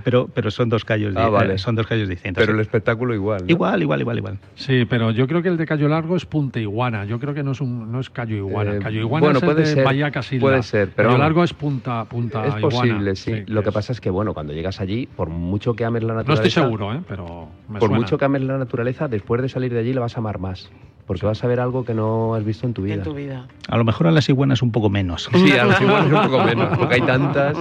[0.05, 1.55] pero, pero son dos callos, Ah, vale.
[1.55, 2.41] eh, son dos callos distintos.
[2.43, 3.43] Pero el espectáculo igual.
[3.43, 3.47] ¿no?
[3.51, 4.39] Igual, igual, igual, igual.
[4.55, 7.05] Sí, pero yo creo que el de Cayo Largo es Punta Iguana.
[7.05, 8.77] Yo creo que no es un no es Cayo Iguana.
[8.77, 10.41] Eh, Cayo Iguana bueno, es el de ser, Bahía Casilda.
[10.41, 11.19] puede ser, pero Cayo.
[11.19, 12.63] Largo es Punta Punta Es Iguana.
[12.69, 13.43] posible, sí.
[13.47, 16.13] Lo que es- pasa es que, bueno, cuando llegas allí, por mucho que ames la
[16.15, 16.47] No naturaleza...
[16.49, 17.01] estoy seguro, ¿eh?
[17.09, 17.97] pero me Por suena.
[18.03, 20.71] mucho que ames la naturaleza, después de salir de allí la vas a amar más.
[21.05, 22.95] Porque vas a ver algo que no has visto en tu vida.
[22.95, 23.49] en tu vida.
[23.69, 25.29] A lo mejor a las iguanas un poco menos.
[25.35, 27.57] Sí, a los iguales un poco menos, porque hay tantas.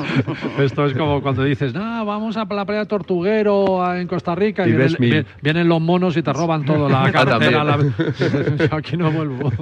[0.59, 4.65] Esto es como cuando dices, no, vamos a la playa Tortuguero a- en Costa Rica
[4.67, 7.63] y, Y vienen, vi- vienen los monos y te roban todo, la Ah, cartera.
[7.63, 7.77] la-.
[8.71, 9.51] Aquí no vuelvo.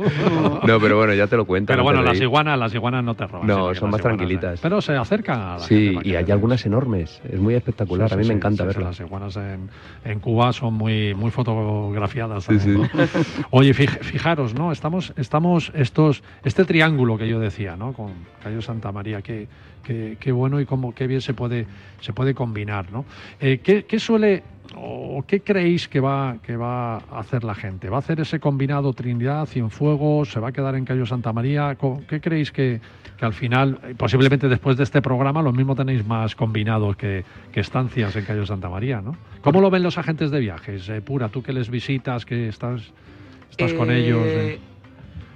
[0.68, 1.72] No, pero bueno, ya te lo cuento.
[1.72, 3.48] Pero bueno, antes de las iguanas, las iguanas no te roban.
[3.48, 4.56] No, son las más iguanas, tranquilitas.
[4.56, 4.60] eh.
[4.62, 7.22] Pero se acercan a la Sí, gente y hay algunas enormes.
[7.32, 8.10] Es muy espectacular.
[8.10, 9.00] Sí, a mí sí, me encanta sí, sí, verlas.
[9.00, 9.59] Las iguanas en,
[10.06, 12.46] en Cuba son muy, muy fotografiadas.
[12.46, 12.54] Sí.
[12.54, 12.90] Oye,
[13.52, 14.72] Oye, fij- fijaros, ¿no?
[14.72, 17.94] Estamos, estamos estos, este triángulo que yo decía, ¿no?
[17.94, 19.48] Con Cayo Santa María, qué,
[19.84, 21.68] qué, qué bueno y cómo qué bien se puede,
[22.02, 23.06] se puede combinar, ¿no?
[23.40, 24.44] Eh, ¿qué, qué suele
[24.82, 27.90] o qué creéis que va, que va a hacer la gente?
[27.90, 30.32] ¿Va a hacer ese combinado Trinidad, Cienfuegos?
[30.32, 31.78] ¿Se va a quedar en Cayo Santa María?
[32.08, 32.80] ¿Qué creéis que,
[33.18, 37.26] que al final, eh, posiblemente después de este programa, lo mismo tenéis más combinados que,
[37.52, 39.16] que estancias en Cayo Santa María, ¿no?
[39.42, 40.88] ¿Cómo lo ven los agentes de viajes?
[40.90, 42.82] Eh, Pura, tú que les visitas, que estás,
[43.52, 44.24] estás con Eh, ellos.
[44.26, 44.60] eh.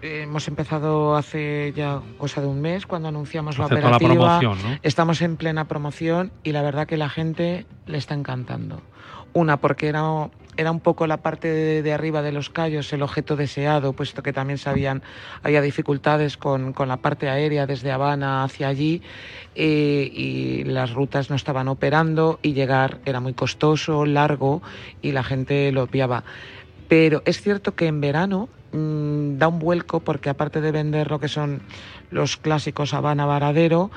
[0.05, 4.39] Hemos empezado hace ya cosa de un mes cuando anunciamos la toda la operativa.
[4.39, 4.79] promoción, ¿no?
[4.83, 8.81] Estamos en plena promoción y la verdad que la gente le está encantando.
[9.31, 10.03] Una, porque era,
[10.57, 14.23] era un poco la parte de, de arriba de los callos el objeto deseado, puesto
[14.23, 15.03] que también sabían
[15.41, 19.01] había dificultades con, con la parte aérea desde Habana hacia allí
[19.55, 24.61] eh, y las rutas no estaban operando y llegar era muy costoso, largo
[25.01, 26.25] y la gente lo obviaba.
[26.87, 31.19] Pero es cierto que en verano mm, da un vuelco porque aparte de vender lo
[31.19, 31.61] que son
[32.11, 33.89] los clásicos Habana Varadero,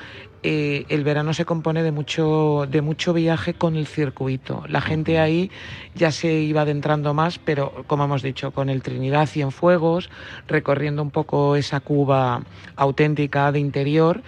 [0.43, 4.63] eh, el verano se compone de mucho, de mucho viaje con el circuito.
[4.67, 5.51] La gente ahí
[5.95, 10.09] ya se iba adentrando más, pero como hemos dicho, con el Trinidad Cienfuegos,
[10.47, 12.43] recorriendo un poco esa Cuba
[12.75, 14.21] auténtica de interior.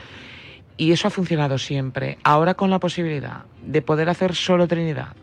[0.78, 2.18] Y eso ha funcionado siempre.
[2.24, 5.14] Ahora con la posibilidad de poder hacer solo Trinidad,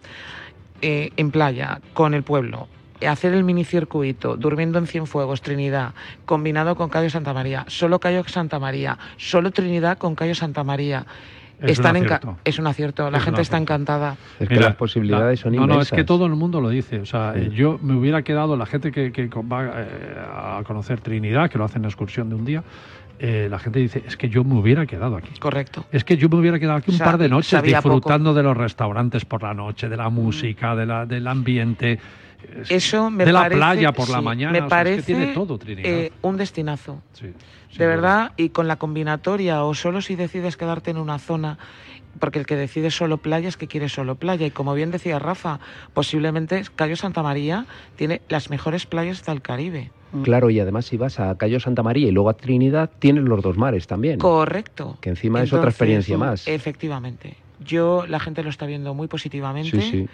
[0.82, 2.68] eh, en playa, con el pueblo,
[3.06, 5.92] hacer el minicircuito, durmiendo en Cienfuegos, Trinidad,
[6.24, 11.04] combinado con Cayo Santa María, solo Cayo Santa María, solo Trinidad con Cayo Santa María.
[11.58, 12.36] Es un Están enca- acierto.
[12.44, 14.16] es un acierto, la Es un gente está encantada.
[14.38, 15.76] Es que Mira, las posibilidades la- son no, inmensas.
[15.76, 17.00] No, es que todo el mundo lo dice.
[17.00, 17.40] O sea, Sí.
[17.40, 20.16] eh, yo me hubiera quedado, la gente que, que va eh,
[20.58, 22.62] a conocer Trinidad, que lo hacen en excursión de un día,
[23.18, 25.30] eh, la gente dice, es que yo me hubiera quedado aquí.
[25.40, 25.86] Correcto.
[25.90, 27.66] Es que yo me hubiera quedado aquí un Sa- par de noches poco.
[27.66, 31.98] disfrutando de los restaurantes por la noche, de la música, de la, del ambiente.
[32.62, 34.52] Es- Eso me de la parece- playa por la sí, mañana.
[34.52, 35.90] Me o sea, parece es que tiene todo Trinidad.
[35.90, 37.02] eh, un destinazo.
[37.12, 37.32] Sí, de
[37.84, 37.86] duda.
[37.86, 41.58] verdad, y con la combinatoria, o solo si decides quedarte en una zona,
[42.18, 44.46] porque el que decide solo playa es que quiere solo playa.
[44.46, 45.60] Y como bien decía Rafa,
[45.92, 47.66] posiblemente Cayo Santa María
[47.96, 49.90] tiene las mejores playas del Caribe.
[50.22, 53.42] Claro, y además si vas a Cayo Santa María y luego a Trinidad, tienes los
[53.42, 54.18] dos mares también.
[54.18, 54.96] Correcto.
[55.02, 56.46] Que encima es otra experiencia más.
[56.48, 57.36] Efectivamente.
[57.64, 60.08] Yo, la gente lo está viendo muy positivamente, Sí, sí.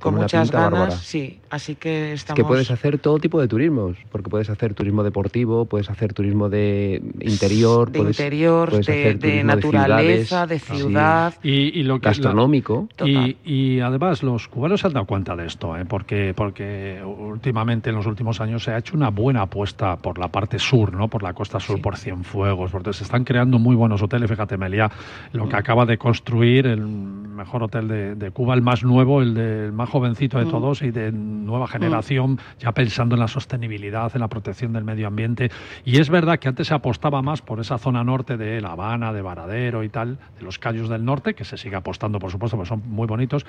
[0.00, 0.90] con muchas ganas, bárbara.
[0.96, 1.38] sí.
[1.50, 2.36] Así que Es estamos...
[2.36, 6.48] que puedes hacer todo tipo de turismos, porque puedes hacer turismo deportivo, puedes hacer turismo
[6.48, 11.34] de interior, de puedes, interior, puedes de, de naturaleza, de, ciudades, ciudad.
[11.42, 12.88] Y, y lo que gastronómico.
[13.04, 15.84] Y, y además los cubanos se han dado cuenta de esto, ¿eh?
[15.84, 20.28] porque, porque últimamente, en los últimos años, se ha hecho una buena apuesta por la
[20.28, 21.08] parte sur, ¿no?
[21.08, 24.28] por la costa sur, por Cienfuegos, porque se están creando muy buenos hoteles.
[24.30, 24.90] Fíjate, Melia,
[25.32, 29.34] lo que acaba de construir el mejor hotel de, de Cuba, el más nuevo, el,
[29.34, 30.50] de- el más jovencito de Mm.
[30.50, 35.06] todos y de nueva generación, ya pensando en la sostenibilidad, en la protección del medio
[35.06, 35.50] ambiente.
[35.84, 39.12] Y es verdad que antes se apostaba más por esa zona norte de La Habana,
[39.12, 42.56] de Varadero y tal, de los Cayos del Norte, que se sigue apostando, por supuesto,
[42.56, 43.44] porque son muy bonitos,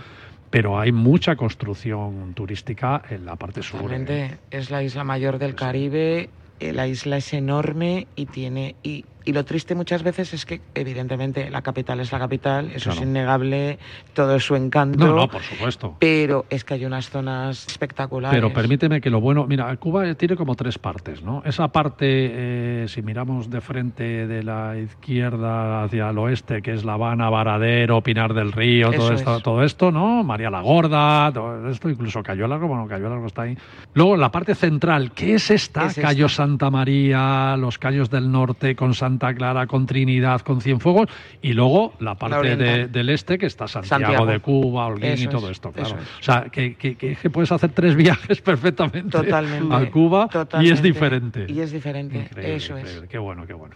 [0.50, 3.92] pero hay mucha construcción turística en la parte sur.
[3.94, 4.38] ¿eh?
[4.52, 6.30] Es la isla mayor del Caribe,
[6.60, 8.76] eh, la isla es enorme y tiene...
[8.84, 12.90] Y, y lo triste muchas veces es que, evidentemente, la capital es la capital, eso
[12.90, 13.00] Claro.
[13.02, 13.80] es innegable,
[14.14, 15.06] todo es su encanto.
[15.06, 15.96] No, no, por supuesto.
[16.00, 18.36] Pero es que hay unas zonas espectaculares.
[18.36, 21.44] Pero permíteme que lo bueno, mira, Cuba tiene como tres partes, ¿no?
[21.46, 26.84] Esa parte, eh, si miramos de frente de la izquierda hacia el oeste, que es
[26.86, 29.44] La Habana, Varadero, Pinar del Río, todo Eso esto, es.
[29.44, 30.24] todo esto, ¿no?
[30.24, 33.58] María la Gorda, todo esto, incluso Cayo Largo, bueno, Cayo Largo está ahí.
[33.94, 35.84] Luego la parte central, ¿qué es esta?
[35.86, 36.02] Es esta.
[36.02, 41.08] Cayo Santa María, los Cayos del Norte, con Santa Clara, con Trinidad, con Cienfuegos,
[41.42, 44.26] y luego la parte de- del este, que está Santiago, Santiago.
[44.26, 45.90] de Cuba, Holguín y todo es, esto, claro.
[45.90, 46.20] es.
[46.20, 49.76] O sea, que, que- que- que puedes hacer tres viajes perfectamente Totalmente.
[49.76, 50.28] a Cuba
[50.62, 51.46] y es diferente.
[51.50, 53.04] Y es diferente, Increíble, eso es.
[53.10, 53.76] Qué bueno, qué bueno.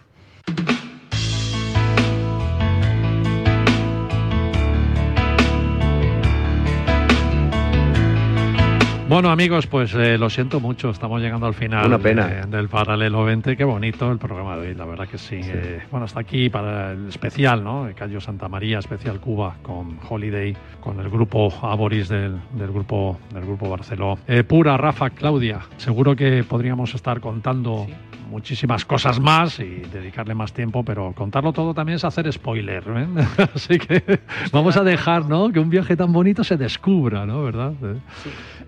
[9.06, 12.26] Bueno amigos, pues eh, lo siento mucho, estamos llegando al final Una pena.
[12.26, 15.40] de- del Paralelo 20, qué bonito el programa de hoy, la verdad que sí.
[15.42, 17.84] Eh, bueno, hasta aquí para el especial, ¿no?
[17.84, 23.18] De Cayo Santa María, especial Cuba, con Holiday, con el grupo Aboris del, del grupo
[23.32, 24.18] del grupo Barceló.
[24.26, 27.86] Eh, Pura, Rafa, Claudia, seguro que podríamos estar contando
[28.28, 33.06] muchísimas cosas más y dedicarle más tiempo, pero contarlo todo también es hacer spoiler, ¿eh?
[33.54, 34.20] Así que
[34.52, 35.50] vamos a dejar, ¿no?
[35.52, 37.42] Que un viaje tan bonito se descubra, ¿no?
[37.42, 37.72] ¿Verdad?
[37.82, 38.00] Eh,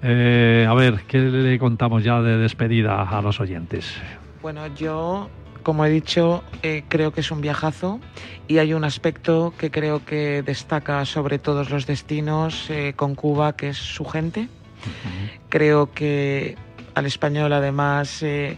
[0.02, 3.96] eh, a ver, ¿qué le contamos ya de despedida a los oyentes?
[4.42, 5.28] Bueno, yo,
[5.62, 7.98] como he dicho, eh, creo que es un viajazo
[8.46, 13.56] y hay un aspecto que creo que destaca sobre todos los destinos eh, con Cuba,
[13.56, 14.48] que es su gente.
[15.48, 16.56] Creo que
[16.94, 18.56] al español además eh,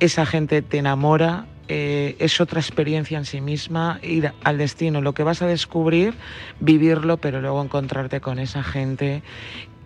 [0.00, 5.14] esa gente te enamora, eh, es otra experiencia en sí misma, ir al destino, lo
[5.14, 6.14] que vas a descubrir,
[6.60, 9.22] vivirlo, pero luego encontrarte con esa gente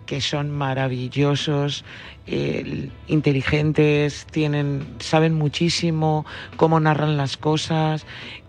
[0.05, 1.85] que son maravillosos,
[2.27, 6.25] eh, inteligentes, tienen, saben muchísimo
[6.57, 8.05] cómo narran las cosas,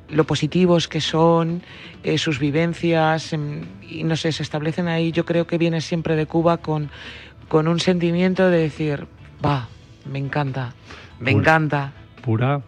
[0.09, 1.63] lo positivos que son,
[2.03, 6.17] eh, sus vivencias, em, y no sé, se establecen ahí, yo creo que viene siempre
[6.17, 6.91] de Cuba con,
[7.49, 9.07] con un sentimiento de decir,
[9.45, 9.69] va,
[10.05, 10.75] me encanta,
[11.23, 11.93] me Pura- encanta.
[12.23, 12.61] Pura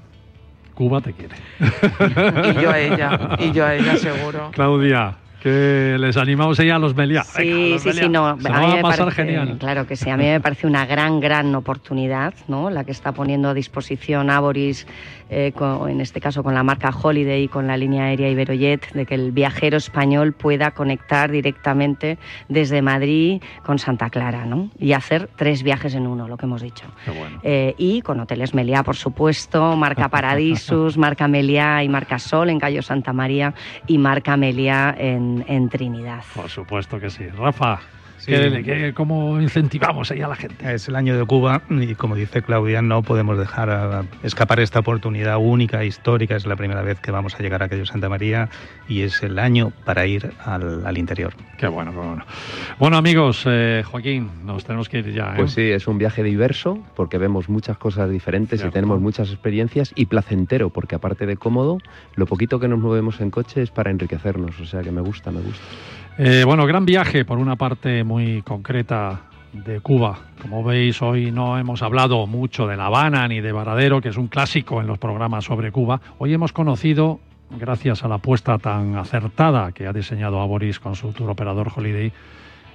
[0.75, 1.37] Cuba te quiere.
[2.59, 4.51] Y yo a ella, y yo a ella seguro.
[4.53, 7.23] Claudia, que les animamos ya a los Meliá.
[7.23, 8.41] Sí, sí, sí, no.
[8.41, 9.57] Se a mí pasar parece- genial.
[9.61, 12.71] Claro que sí, a mí me parece una gran, gran oportunidad, ¿no?
[12.71, 14.87] La que está poniendo a disposición Aboris,
[15.35, 18.93] eh, con- en este caso con la marca Holiday y con la línea aérea Iberojet,
[18.93, 22.19] de que el viajero español pueda conectar directamente
[22.49, 24.71] desde Madrid con Santa Clara, ¿no?
[24.79, 26.87] Y hacer tres viajes en uno, lo que hemos dicho.
[27.43, 32.61] Eh, y con hoteles Meliá, por supuesto, marca Paradisus, marca Meliá y marca Sol en
[32.61, 33.55] Cayo Santa María
[33.87, 36.23] y marca Meliá en, en Trinidad.
[36.35, 37.27] Por supuesto que sí.
[37.29, 37.81] Rafa,
[38.25, 38.33] Sí.
[38.33, 40.73] ¿qué- qué- cómo incentivamos ahí a la gente?
[40.75, 44.81] Es el año de Cuba y como dice Claudia, no podemos dejar a- escapar esta
[44.81, 46.37] oportunidad única, histórica.
[46.37, 48.49] Es la primera vez que vamos a llegar a Cayo Santa María
[48.89, 51.35] y es el año para ir al, al interior.
[51.59, 52.25] Qué bueno, qué bueno.
[52.79, 55.31] Bueno, amigos, eh, Joaquín, nos tenemos que ir ya.
[55.33, 55.37] ¿eh?
[55.37, 59.93] Pues sí, es un viaje diverso porque vemos muchas cosas diferentes y tenemos muchas experiencias
[59.95, 61.79] y placentero porque aparte de cómodo,
[62.17, 65.31] lo poquito que nos movemos en coche es para enriquecernos, o sea que me gusta,
[65.31, 65.65] me gusta.
[66.17, 70.17] Eh, bueno, gran viaje por una parte muy concreta de Cuba.
[70.41, 74.17] Como veis, hoy no hemos hablado mucho de La Habana ni de Varadero, que es
[74.17, 76.01] un clásico en los programas sobre Cuba.
[76.19, 77.19] Hoy hemos conocido,
[77.59, 82.13] gracias a la apuesta tan acertada que ha diseñado Aboris con su tour operador Holiday,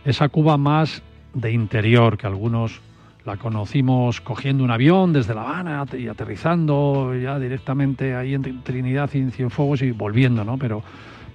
[0.04, 1.02] esa Cuba más
[1.34, 2.82] de interior que algunos
[3.24, 9.10] la conocimos cogiendo un avión desde La Habana y aterrizando ya directamente ahí en Trinidad
[9.14, 10.58] y en Cienfuegos y volviendo, ¿no?
[10.58, 10.84] Pero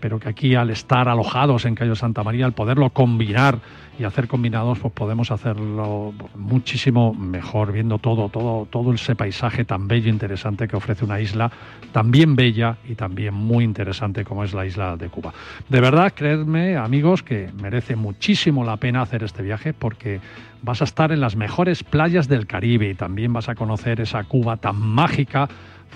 [0.04, 3.60] pero que aquí al estar alojados en Cayo Santa María, al poderlo combinar
[3.98, 9.88] y hacer combinados, pues podemos hacerlo muchísimo mejor, viendo todo, todo, todo ese paisaje tan
[9.88, 11.50] bello e interesante que ofrece una isla
[11.92, 15.32] también bella y también muy interesante como es la isla de Cuba.
[15.70, 20.20] De verdad, creedme, amigos, que merece muchísimo la pena hacer este viaje porque
[20.60, 24.22] vas a estar en las mejores playas del Caribe y también vas a conocer esa
[24.24, 25.48] Cuba tan mágica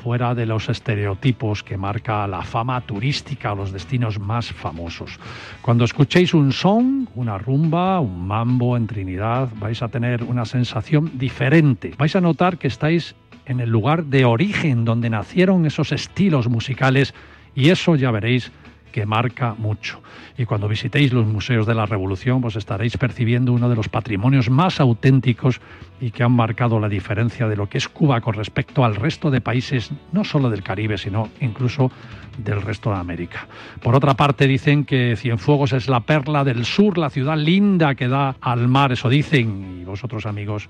[0.02, 5.18] fuera de los estereotipos que marca la fama turística o los destinos más famosos.
[5.60, 11.10] Cuando escuchéis un son, una rumba, un mambo en Trinidad, vais a tener una sensación
[11.18, 11.94] diferente.
[11.98, 13.14] Vais a notar que estáis
[13.46, 17.14] en el lugar de origen donde nacieron esos estilos musicales
[17.54, 18.52] y eso ya veréis
[18.92, 20.02] que marca mucho.
[20.36, 24.50] Y cuando visitéis los museos de la Revolución, pues estaréis percibiendo uno de los patrimonios
[24.50, 25.60] más auténticos
[26.00, 29.30] y que han marcado la diferencia de lo que es Cuba con respecto al resto
[29.30, 31.90] de países, no solo del Caribe, sino incluso
[32.38, 33.48] del resto de América.
[33.82, 38.08] Por otra parte, dicen que Cienfuegos es la perla del sur, la ciudad linda que
[38.08, 40.68] da al mar, eso dicen, y vosotros amigos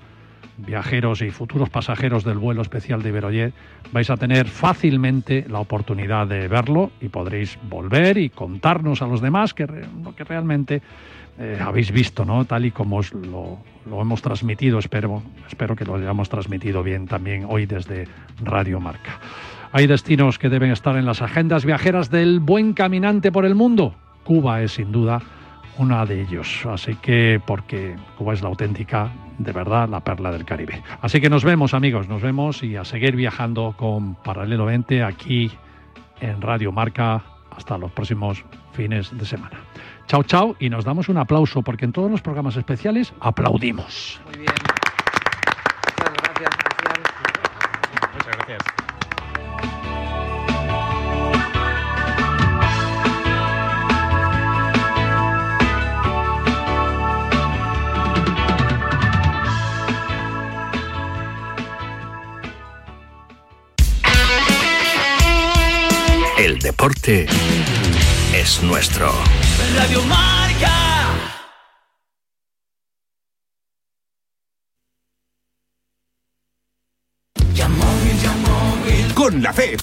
[0.59, 3.55] viajeros y futuros pasajeros del vuelo especial de Iberojet,
[3.93, 9.21] vais a tener fácilmente la oportunidad de verlo y podréis volver y contarnos a los
[9.21, 10.83] demás que, lo que realmente
[11.39, 12.45] eh, habéis visto, ¿no?
[12.45, 17.07] Tal y como os lo, lo hemos transmitido, espero, espero que lo hayamos transmitido bien
[17.07, 18.09] también hoy desde
[18.43, 19.21] Radio Marca.
[19.71, 23.95] Hay destinos que deben estar en las agendas viajeras del buen caminante por el mundo.
[24.25, 25.23] Cuba es sin duda
[25.79, 26.66] una de ellos.
[26.66, 30.83] Así que, porque Cuba es la auténtica, de verdad, la perla del Caribe.
[31.01, 35.51] Así que nos vemos, amigos, nos vemos y a seguir viajando con Paralelo 20 aquí
[36.20, 37.22] en Radio Marca
[37.57, 39.59] hasta los próximos fines de semana.
[40.07, 44.20] Chao, chao, y nos damos un aplauso porque en todos los programas especiales aplaudimos.
[44.26, 44.78] Muy bien.
[66.69, 67.27] Deporte
[68.35, 69.11] es nuestro.
[69.75, 70.75] Radio Marca.
[79.14, 79.79] Con la fe.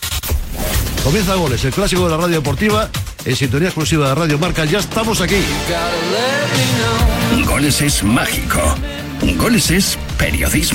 [1.04, 2.88] Comienza Goles, el clásico de la radio deportiva,
[3.26, 4.64] en sintonía exclusiva de Radio Marca.
[4.66, 5.42] Ya estamos aquí.
[7.48, 8.62] Goles es mágico.
[9.38, 10.74] Goles es periodismo.